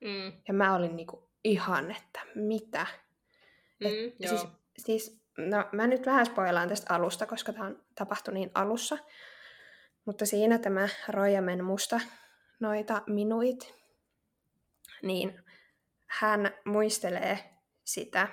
[0.00, 0.32] Mm.
[0.48, 2.86] Ja mä olin niinku ihan, että mitä?
[3.80, 4.36] Mm, Et, joo.
[4.36, 8.98] siis, siis, no mä nyt vähän spoilaan tästä alusta, koska tämä tapahtui niin alussa.
[10.04, 12.00] Mutta siinä tämä Rojamen musta
[12.60, 13.74] noita minuit,
[15.02, 15.42] niin
[16.06, 17.57] hän muistelee
[17.88, 18.28] sitä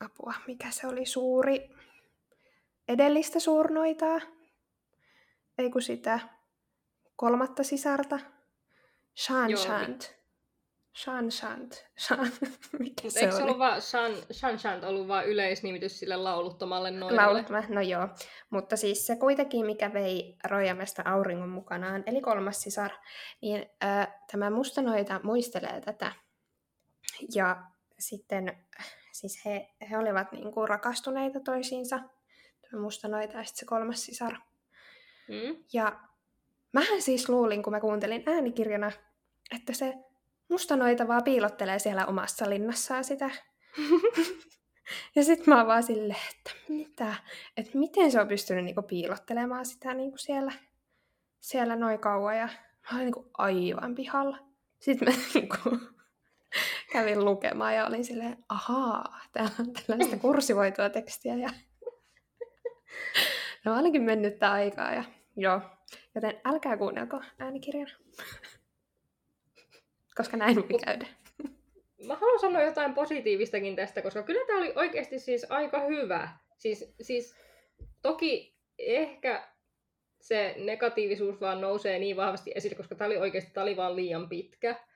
[0.00, 1.70] apua, mikä se oli suuri
[2.88, 4.20] edellistä suurnoitaa,
[5.58, 6.20] ei kun sitä
[7.16, 8.18] kolmatta sisarta,
[9.16, 10.18] Shan Joo, Shant.
[10.96, 11.86] Shan Shant.
[11.98, 12.18] Shan,
[12.78, 13.42] mikä Mut se eikö se oli?
[13.42, 17.22] ollut vaan, Shan, Shan Shant ollut vaan yleisnimitys sille lauluttomalle noille?
[17.22, 18.08] Laulutma, no joo.
[18.50, 22.90] Mutta siis se kuitenkin, mikä vei Rojamesta auringon mukanaan, eli kolmas sisar,
[23.40, 26.12] niin ää, tämä mustanoita muistelee tätä.
[27.34, 27.62] Ja
[27.98, 28.56] sitten
[29.12, 32.00] siis he, he olivat niin kuin rakastuneita toisiinsa,
[32.70, 34.32] tämä mustanoita ja sitten se kolmas sisar.
[35.28, 35.64] Mm?
[35.72, 36.00] Ja
[36.72, 38.92] mähän siis luulin, kun mä kuuntelin äänikirjana,
[39.56, 39.94] että se
[40.48, 43.30] mustanoita vaan piilottelee siellä omassa linnassaan sitä.
[45.16, 47.14] ja sitten mä oon vaan silleen, että mitä?
[47.56, 50.52] Että miten se on pystynyt niinku piilottelemaan sitä niinku siellä,
[51.40, 52.36] siellä noin kauan.
[52.36, 54.38] Ja mä olin niinku aivan pihalla.
[54.80, 55.78] Sitten mä niinku
[56.92, 61.34] kävin lukemaan ja olin silleen, ahaa, täällä on tällaista kursivoitua tekstiä.
[61.34, 61.50] Ja...
[63.64, 65.04] no olinkin mennyt aikaa ja
[65.36, 65.60] joo.
[66.14, 67.92] Joten älkää kuunnelko äänikirjana.
[70.16, 71.06] Koska näin voi käydä.
[72.06, 76.28] Mä haluan sanoa jotain positiivistakin tästä, koska kyllä tämä oli oikeasti siis aika hyvä.
[76.56, 77.36] Siis, siis
[78.02, 79.48] toki ehkä
[80.20, 84.28] se negatiivisuus vaan nousee niin vahvasti esille, koska tämä oli oikeasti tää oli vaan liian
[84.28, 84.87] pitkä.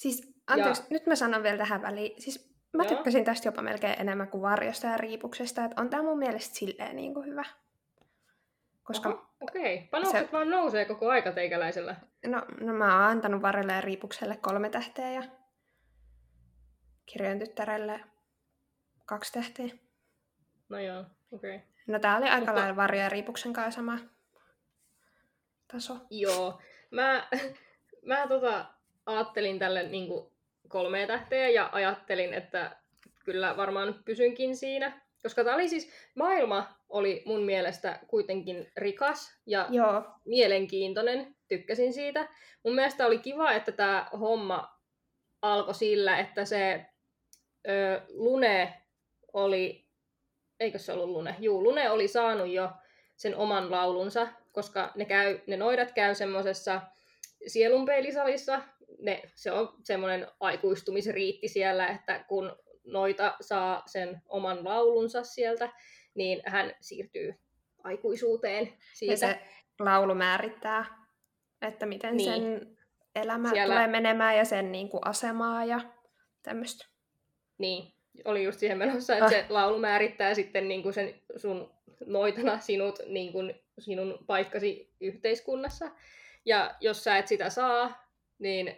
[0.00, 0.86] Siis, anteeksi, ja...
[0.90, 2.22] nyt mä sanon vielä tähän väliin.
[2.22, 2.94] Siis mä Joo.
[2.94, 6.96] tykkäsin tästä jopa melkein enemmän kuin varjosta ja riipuksesta, että on tää mun mielestä silleen
[6.96, 7.44] niin kuin hyvä.
[8.82, 9.88] Koska, Oho, Okei, okay.
[9.88, 10.32] panokset se...
[10.32, 11.96] vaan nousee koko aika teikäläisellä.
[12.26, 15.22] no, no mä oon antanut varjolle ja riipukselle kolme tähteä ja
[17.06, 18.00] kirjojen tyttärelle
[19.06, 19.68] kaksi tähteä.
[20.68, 21.56] No joo, okei.
[21.56, 21.68] Okay.
[21.86, 23.98] No tää oli aika Mutta- lailla varjo ja riipuksen kanssa sama
[25.72, 25.96] taso.
[26.10, 26.60] Joo.
[26.90, 27.28] Mä,
[28.08, 28.79] mä tota,
[29.16, 30.08] ajattelin tälle niin
[30.68, 32.76] kolme tähteä ja ajattelin, että
[33.24, 35.00] kyllä varmaan pysynkin siinä.
[35.22, 42.28] Koska tämä oli siis, maailma oli mun mielestä kuitenkin rikas ja Joo, mielenkiintoinen, tykkäsin siitä.
[42.64, 44.80] Mun mielestä oli kiva, että tämä homma
[45.42, 46.86] alkoi sillä, että se
[47.68, 48.82] ö, Lune
[49.32, 49.86] oli,
[50.60, 51.36] eikö se ollut Lune?
[51.38, 52.70] Juu, Lune oli saanut jo
[53.16, 56.80] sen oman laulunsa, koska ne, käy, ne noidat käy semmoisessa
[57.46, 58.62] sielunpeilisalissa.
[58.98, 65.68] Ne, se on semmoinen aikuistumisriitti siellä, että kun noita saa sen oman laulunsa sieltä,
[66.14, 67.34] niin hän siirtyy
[67.84, 69.12] aikuisuuteen siitä.
[69.12, 69.38] ja se
[69.80, 70.84] laulu määrittää,
[71.62, 72.32] että miten Niin.
[72.42, 72.76] sen
[73.14, 75.80] elämä Siellä- tulee menemään ja sen niin kuin, asemaa ja
[76.42, 76.86] tämmöistä.
[77.58, 77.92] Niin,
[78.24, 79.30] oli just siihen menossa, että Ah.
[79.30, 81.74] se laulu määrittää sitten niin kuin sen sun
[82.06, 85.90] noitana sinut, niin kuin sinun paikkasi yhteiskunnassa.
[86.44, 88.76] Ja jos sä et sitä saa, niin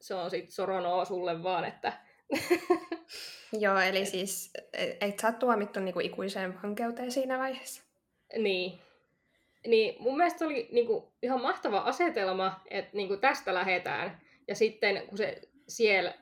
[0.00, 1.92] se on sitten soronoa sulle vaan, että
[3.60, 7.82] Joo, eli siis e- et sä tuomittu niinku ikuiseen vankeuteen siinä vaiheessa.
[8.38, 8.80] niin.
[9.66, 14.20] Niin mun mielestä oli niin kuin, ihan mahtava asetelma, että niin kuin tästä lähetään.
[14.48, 16.14] Ja sitten kun se siellä,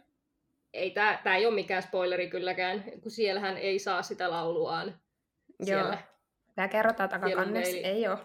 [0.73, 5.01] ei tää, tää ei ole mikään spoileri kylläkään, kun siellähän ei saa sitä lauluaan
[5.63, 5.95] siellä.
[5.95, 6.03] Joo.
[6.55, 7.77] Tämä kerrotaan takakannessa.
[7.77, 8.19] Ei ole.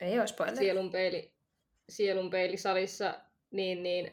[0.00, 1.35] Ei ole spoileri.
[1.88, 3.20] Sielunpeili, sielunpeilisalissa,
[3.50, 4.10] niin, niin,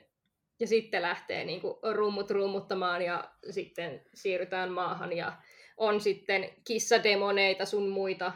[0.60, 5.34] ja sitten lähtee niin kuin rummut rummuttamaan ja sitten siirrytään maahan ja
[5.78, 8.32] on sitten kissademoneita sun muita.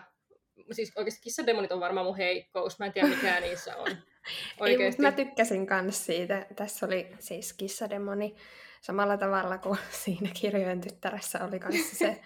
[0.72, 3.88] Siis oikeasti kissademonit on varmaan mun heikkous, mä en tiedä mikä niissä on.
[3.92, 3.96] Ei,
[4.60, 5.02] Oikeasti.
[5.02, 6.46] mutta mä tykkäsin kans siitä.
[6.56, 8.36] Tässä oli siis kissademoni
[8.82, 12.22] samalla tavalla kuin siinä kirjojen tyttäressä oli kanssa se,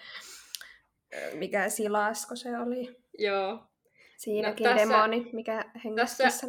[1.40, 2.96] mikä silasko se oli.
[3.18, 3.58] Joo.
[4.16, 6.46] Siinäkin No, tässä- demoni, mikä hengäsi tässä-.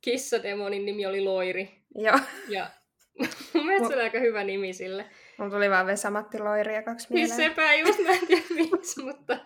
[0.00, 1.70] Kissademonin nimi oli Loiri.
[1.94, 2.18] Joo,
[2.48, 2.70] Ja
[3.54, 5.04] mun mielestä se oli aika hyvä nimi sille.
[5.38, 7.50] mulla tuli vaan Vesamatti Loiri ja kaksi Siis mieleen.
[7.50, 9.38] sepä just, mä en tiedä miksi, mutta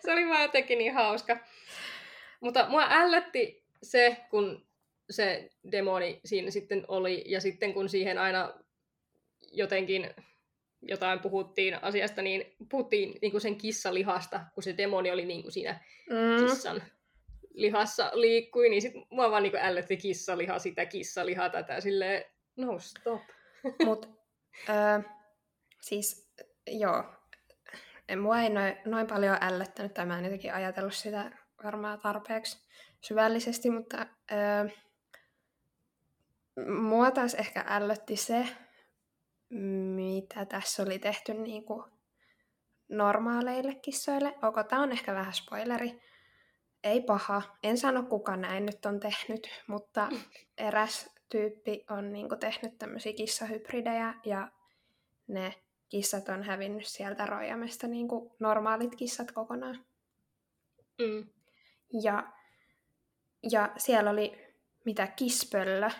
[0.00, 1.36] se oli vaan jotenkin niin hauska.
[2.40, 4.66] Mutta mua ällötti se, kun
[5.10, 8.54] se demoni siinä sitten oli, ja sitten kun siihen aina
[9.52, 10.10] jotenkin
[10.82, 15.52] jotain puhuttiin asiasta, niin puhuttiin niin kuin sen kissalihasta, kun se demoni oli niin kuin
[15.52, 15.80] siinä
[16.10, 16.82] Mm, kissan
[17.54, 22.24] lihassa liikkui, niin sit mua vaan niin kuin ällötti kissaliha, sitä kissalihaa tätä silleen,
[22.56, 23.22] no stop.
[23.84, 24.08] Mut,
[24.68, 25.02] ö,
[25.80, 26.32] Siis,
[26.66, 27.04] joo.
[28.20, 31.30] Mua ei noin, noin paljon ällöttänyt, tai mä en jotenkin ajatellut sitä
[31.64, 32.58] varmaan tarpeeksi
[33.00, 34.68] syvällisesti, mutta öö,
[36.66, 38.48] mua taas ehkä ällötti se,
[39.94, 41.84] mitä tässä oli tehty niin kuin
[42.88, 44.34] normaaleille kissoille.
[44.42, 46.00] Ok, tämä on ehkä vähän spoileri.
[46.84, 47.42] Ei paha.
[47.62, 50.08] En sano, kuka näin nyt on tehnyt, mutta
[50.58, 54.48] eräs tyyppi on niin kuin, tehnyt tämmöisiä kissahybridejä ja
[55.26, 55.54] ne
[55.88, 59.84] kissat on hävinnyt sieltä rojamesta niin kuin normaalit kissat kokonaan.
[60.98, 61.26] Mm.
[62.02, 62.32] Ja,
[63.50, 64.50] ja siellä oli
[64.84, 65.90] mitä kispöllö.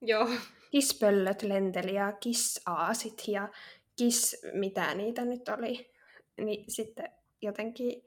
[0.00, 0.28] Joo.
[0.70, 3.48] Kispöllöt lenteli ja kissaasit ja
[3.96, 5.90] kiss, mitä niitä nyt oli.
[6.36, 7.10] Niin sitten
[7.42, 8.02] jotenkin,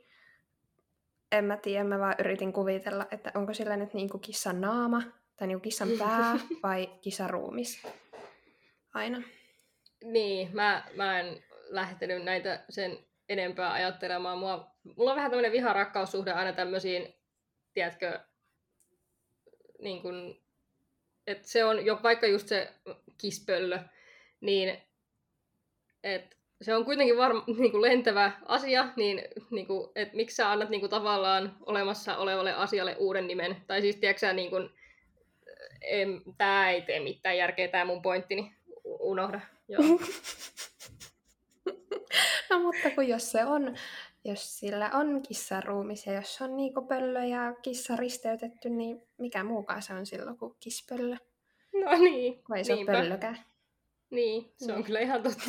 [1.32, 5.02] en mä tiedä, mä vaan yritin kuvitella, että onko sillä nyt niinku kissan naama
[5.36, 7.88] tai niinku kissan pää vai kissan ruumis.
[8.94, 9.22] Aina.
[10.04, 12.98] Niin, mä, mä en lähtenyt näitä sen
[13.30, 14.38] enempää ajattelemaan.
[14.38, 17.16] Mua, mulla on vähän tämmöinen viharakkaussuhde aina tämmöisiin,
[17.74, 18.20] tiedätkö,
[19.80, 20.42] niin kun,
[21.28, 22.74] että se on jo vaikka just se
[23.18, 23.80] kispöllö,
[24.42, 24.82] niin
[26.04, 30.52] että se on kuitenkin varma, niin kuin lentävä asia, niin, niin kuin, että miksi sä
[30.52, 33.56] annat niin kuin, tavallaan olemassa olevalle asialle uuden nimen.
[33.68, 34.70] Tai siis, tiedätkö niin kuin,
[35.82, 38.54] em, tää ei tee mitään järkeä, tämä mun pointtini.
[38.84, 39.42] Unohda.
[39.68, 39.82] Joo.
[42.50, 43.76] no mutta kun jos se on,
[44.26, 49.82] jos sillä on kissaruumis ja jos on niinku pöllö ja kissa risteytetty, niin mikä muukaan
[49.82, 51.16] se on silloin kuin kispöllö?
[51.74, 52.92] No niin, Vai se niinpä.
[52.92, 53.40] on pöllökään?
[54.10, 54.86] Niin, se on Niin.
[54.86, 55.44] kyllä ihan totta.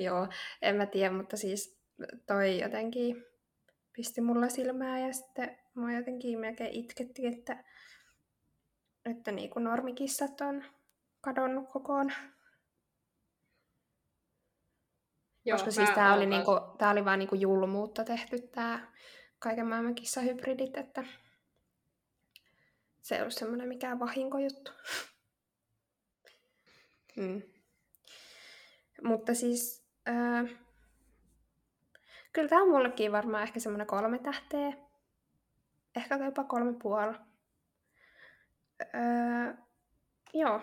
[0.00, 0.28] Joo,
[0.62, 1.80] en mä tiedä, mutta siis
[2.26, 3.24] toi jotenkin
[3.92, 7.64] pisti mulla silmää ja sitten mua jotenkin melkein itketti, että,
[9.04, 10.64] että niinku normikissat on
[11.20, 12.12] kadonnut kokoon.
[15.44, 18.92] Joo, Koska siis mä tää oli, niinku, tää oli vaan niinku julmuutta tehty tää
[19.38, 21.04] kaiken maailman kissahybridit, että
[23.02, 24.72] se ei ollut semmoinen mikään vahinkojuttu.
[27.16, 27.42] mm.
[29.02, 29.79] Mutta siis,
[30.10, 30.44] ää,
[32.32, 34.72] kyllä tää on mullekin varmaan ehkä semmoinen kolme tähteä.
[35.96, 37.14] Ehkä jopa kolme puoli.
[38.94, 39.54] Öö,
[40.34, 40.60] joo.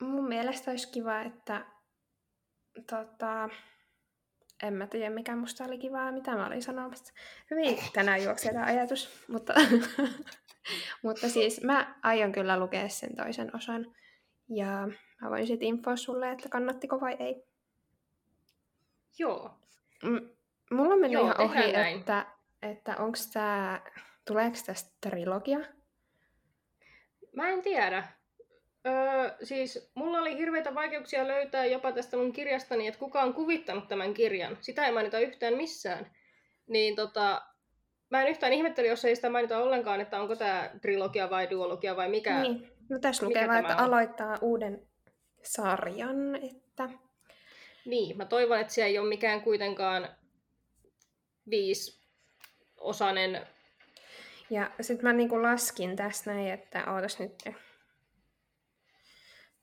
[0.00, 1.66] Mun mielestä olisi kiva, että
[2.90, 3.48] tota,
[4.62, 7.14] en mä tiedä mikä musta oli kivaa, mitä mä olin sanomassa.
[7.50, 9.54] Hyvin tänään juoksee tämä ajatus, mutta,
[11.04, 13.86] mutta siis mä aion kyllä lukea sen toisen osan.
[14.48, 14.88] Ja
[15.22, 17.44] mä voin sitten infoa sulle, että kannattiko vai ei.
[19.18, 19.50] Joo.
[20.02, 20.28] M-
[20.70, 21.98] mulla on mennyt Joo, ihan ohi, näin.
[21.98, 22.26] että,
[22.62, 23.90] että onko tää,
[24.26, 25.58] tuleeko tästä trilogia?
[27.36, 28.04] Mä en tiedä.
[28.86, 33.88] Öö, siis mulla oli hirveitä vaikeuksia löytää jopa tästä mun kirjastani, että kuka on kuvittanut
[33.88, 34.56] tämän kirjan.
[34.60, 36.10] Sitä ei mainita yhtään missään.
[36.66, 37.42] Niin tota,
[38.10, 41.96] mä en yhtään ihmetteli, jos ei sitä mainita ollenkaan, että onko tämä trilogia vai duologia
[41.96, 42.40] vai mikä.
[42.42, 42.77] Niin.
[42.88, 43.84] No tässä lukee vaan, että on?
[43.84, 44.88] aloittaa uuden
[45.42, 46.88] sarjan, että
[47.84, 50.08] Niin, mä toivon, että se ei ole mikään kuitenkaan
[51.50, 53.46] viisosainen.
[54.50, 57.42] Ja sitten mä niinku laskin tässä näin, että ootas nyt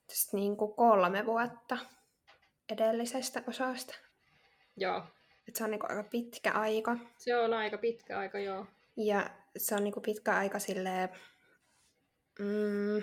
[0.06, 1.78] tästä niinku kolme vuotta
[2.72, 3.94] edellisestä osasta.
[4.76, 5.02] Joo,
[5.48, 6.96] Et se on niinku aika pitkä aika.
[7.18, 8.66] se on aika pitkä aika, joo.
[8.96, 11.08] Ja se on niinku pitkä aika silleen...
[12.38, 13.02] Mm,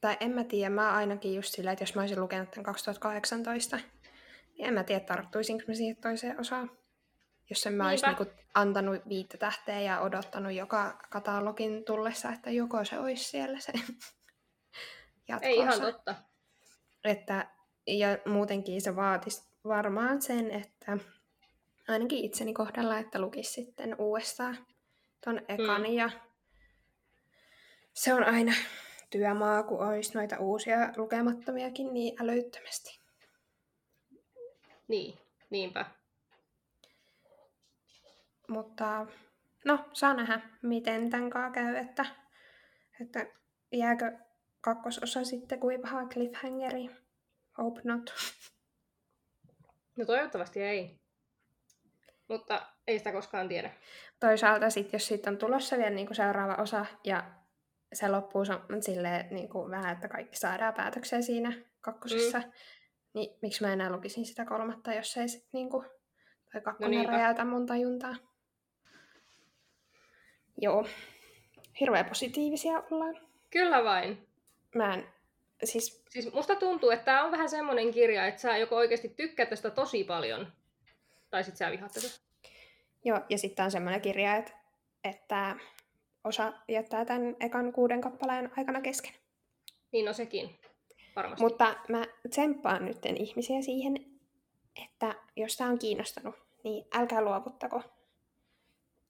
[0.00, 3.76] tai en mä tiedä, mä ainakin just silleen, että jos mä olisin lukenut tämän 2018,
[3.76, 6.70] niin en mä tiedä, tarttuisinko mä siihen toiseen osaan.
[7.50, 12.84] Jos en mä olisi niinku antanut viittä tähteä ja odottanut joka katalogin tullessa, että joko
[12.84, 13.72] se olisi siellä se
[15.28, 16.14] jatko Ei ihan totta.
[17.04, 17.46] että,
[17.86, 20.98] ja muutenkin se vaatisi varmaan sen, että
[21.88, 24.58] ainakin itseni kohdalla, että lukisi sitten uudestaan
[25.24, 25.80] ton ekan.
[25.80, 25.86] Mm.
[25.86, 26.10] Ja
[27.98, 28.52] se on aina
[29.10, 33.00] työmaa, kun olisi noita uusia lukemattomiakin niin älyttömästi.
[34.88, 35.18] Niin,
[35.50, 35.86] niinpä.
[38.48, 39.06] Mutta
[39.64, 42.06] no, saa nähdä, miten tämän kanssa käy, että,
[43.00, 43.26] että
[43.72, 44.18] jääkö
[44.60, 46.90] kakkososa sitten kuin vähän cliffhangeri.
[47.58, 48.14] Hope not.
[49.96, 51.00] No toivottavasti ei.
[52.28, 53.70] Mutta ei sitä koskaan tiedä.
[54.20, 57.37] toisaalta sit, jos siitä on tulossa vielä niin kuin seuraava osa ja
[57.92, 58.44] se loppuu
[58.80, 62.52] silleen niin kuin vähän, että kaikki saadaan päätökseen siinä kakkosessa, mm.
[63.14, 65.86] niin miksi mä enää lukisin sitä kolmatta, jos ei sit niin kuin,
[66.52, 67.12] toi kakkonen niinpä.
[67.12, 68.14] räjäytä mun tajuntaa.
[70.60, 70.86] Joo.
[71.80, 73.20] Hirveän positiivisia ollaan.
[73.50, 74.28] Kyllä vain.
[74.74, 75.08] Mä en
[75.64, 76.04] siis...
[76.08, 79.70] Siis musta tuntuu, että tämä on vähän semmoinen kirja, että sä joko oikeasti tykkäät tästä
[79.70, 80.52] tosi paljon,
[81.30, 82.08] tai sit sä vihaat tätä.
[83.04, 84.52] Joo, ja sitten on semmoinen kirja, että,
[85.04, 85.56] että
[86.24, 89.12] osa jättää tämän ekan kuuden kappaleen aikana kesken.
[89.92, 90.58] Niin no sekin,
[91.16, 91.42] varmasti.
[91.42, 93.96] Mutta mä tsemppaan nyt ihmisiä siihen,
[94.84, 97.82] että jos tämä on kiinnostanut, niin älkää luovuttako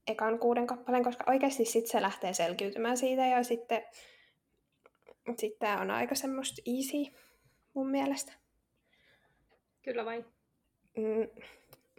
[0.06, 3.82] ekan kuuden kappaleen, koska oikeasti sitten se lähtee selkiytymään siitä ja sitten
[5.36, 7.12] sit tämä on aika semmoista easy
[7.74, 8.32] mun mielestä.
[9.82, 10.24] Kyllä vain.
[10.96, 11.42] Mm,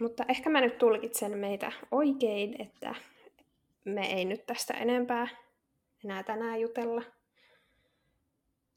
[0.01, 2.95] mutta ehkä mä nyt tulkitsen meitä oikein, että
[3.85, 5.27] me ei nyt tästä enempää
[6.03, 7.03] enää tänään jutella.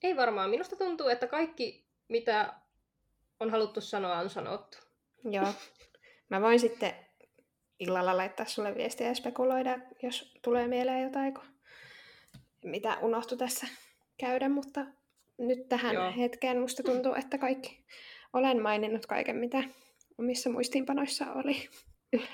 [0.03, 0.51] Ei varmaan.
[0.51, 2.55] Minusta tuntuu, että kaikki, mitä
[3.41, 4.79] on haluttu sanoa, on sanottu.
[5.25, 5.49] Joo.
[6.29, 6.95] Mä voin sitten
[7.81, 11.35] illalla laittaa sulle viestiä ja spekuloida, jos tulee mieleen jotain,
[12.65, 13.67] mitä unohtu tässä
[14.19, 14.87] käydä, mutta
[15.39, 16.13] nyt tähän Joo.
[16.17, 17.85] hetkeen musta tuntuu, että kaikki
[18.33, 19.65] olen maininnut kaiken, mitä
[20.19, 21.69] omissa muistiinpanoissa oli.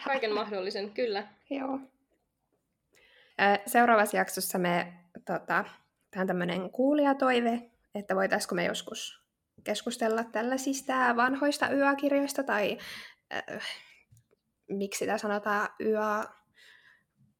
[0.04, 1.28] Kaiken mahdollisen, kyllä.
[1.50, 1.80] Joo.
[3.66, 4.92] Seuraavassa jaksossa me,
[5.26, 5.64] tota,
[6.10, 9.22] tämä on tämmöinen kuulijatoive, että voitaisiko me joskus
[9.64, 12.78] keskustella tällaisista vanhoista yökirjoista tai
[13.34, 13.62] äh,
[14.68, 16.00] miksi sitä sanotaan yö,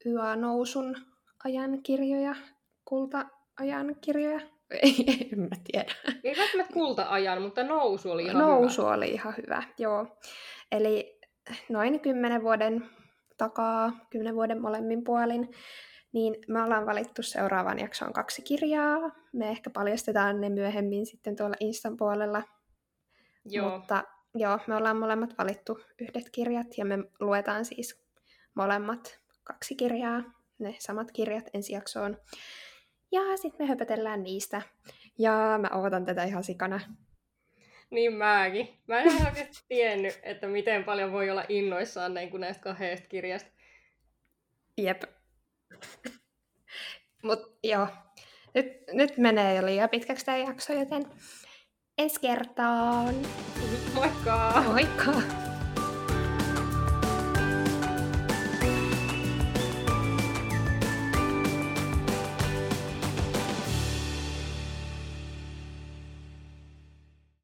[0.07, 0.97] yönousun
[1.45, 2.35] ajan kirjoja,
[2.85, 4.41] kulta-ajan kirjoja.
[4.83, 5.95] Ei, en mä tiedä.
[6.25, 8.95] Ei välttämättä kulta-ajan, mutta nousu oli ihan nousu hyvä.
[8.95, 10.19] oli ihan hyvä, joo.
[10.73, 11.21] Eli
[11.69, 12.91] noin kymmenen vuoden
[13.37, 15.51] takaa, kymmenen vuoden molemmin puolin,
[16.13, 19.11] niin me ollaan valittu seuraavan jaksoon kaksi kirjaa.
[19.33, 22.43] Me ehkä paljastetaan ne myöhemmin sitten tuolla Instan puolella.
[23.45, 23.71] Joo.
[23.71, 24.05] Mutta
[24.35, 28.03] joo, me ollaan molemmat valittu yhdet kirjat ja me luetaan siis
[28.55, 30.23] molemmat kaksi kirjaa,
[30.59, 32.17] ne samat kirjat ensi jaksoon.
[33.13, 34.63] Ja sitten me höpötellään niistä.
[35.19, 36.81] Ja mä ootan tätä ihan sikana.
[37.91, 38.69] Niin mäkin.
[38.87, 43.51] Mä en oikeasti tiennyt, että miten paljon voi olla innoissaan niin kuin näistä kahdesta kirjasta.
[44.79, 45.03] Jep.
[47.23, 47.89] Mut joo,
[48.55, 51.05] nyt, nyt menee jo liian pitkäksi tämä jakso, joten
[51.99, 53.15] ensi kertaan.
[53.95, 54.65] Moikka!
[54.67, 55.13] Moikka!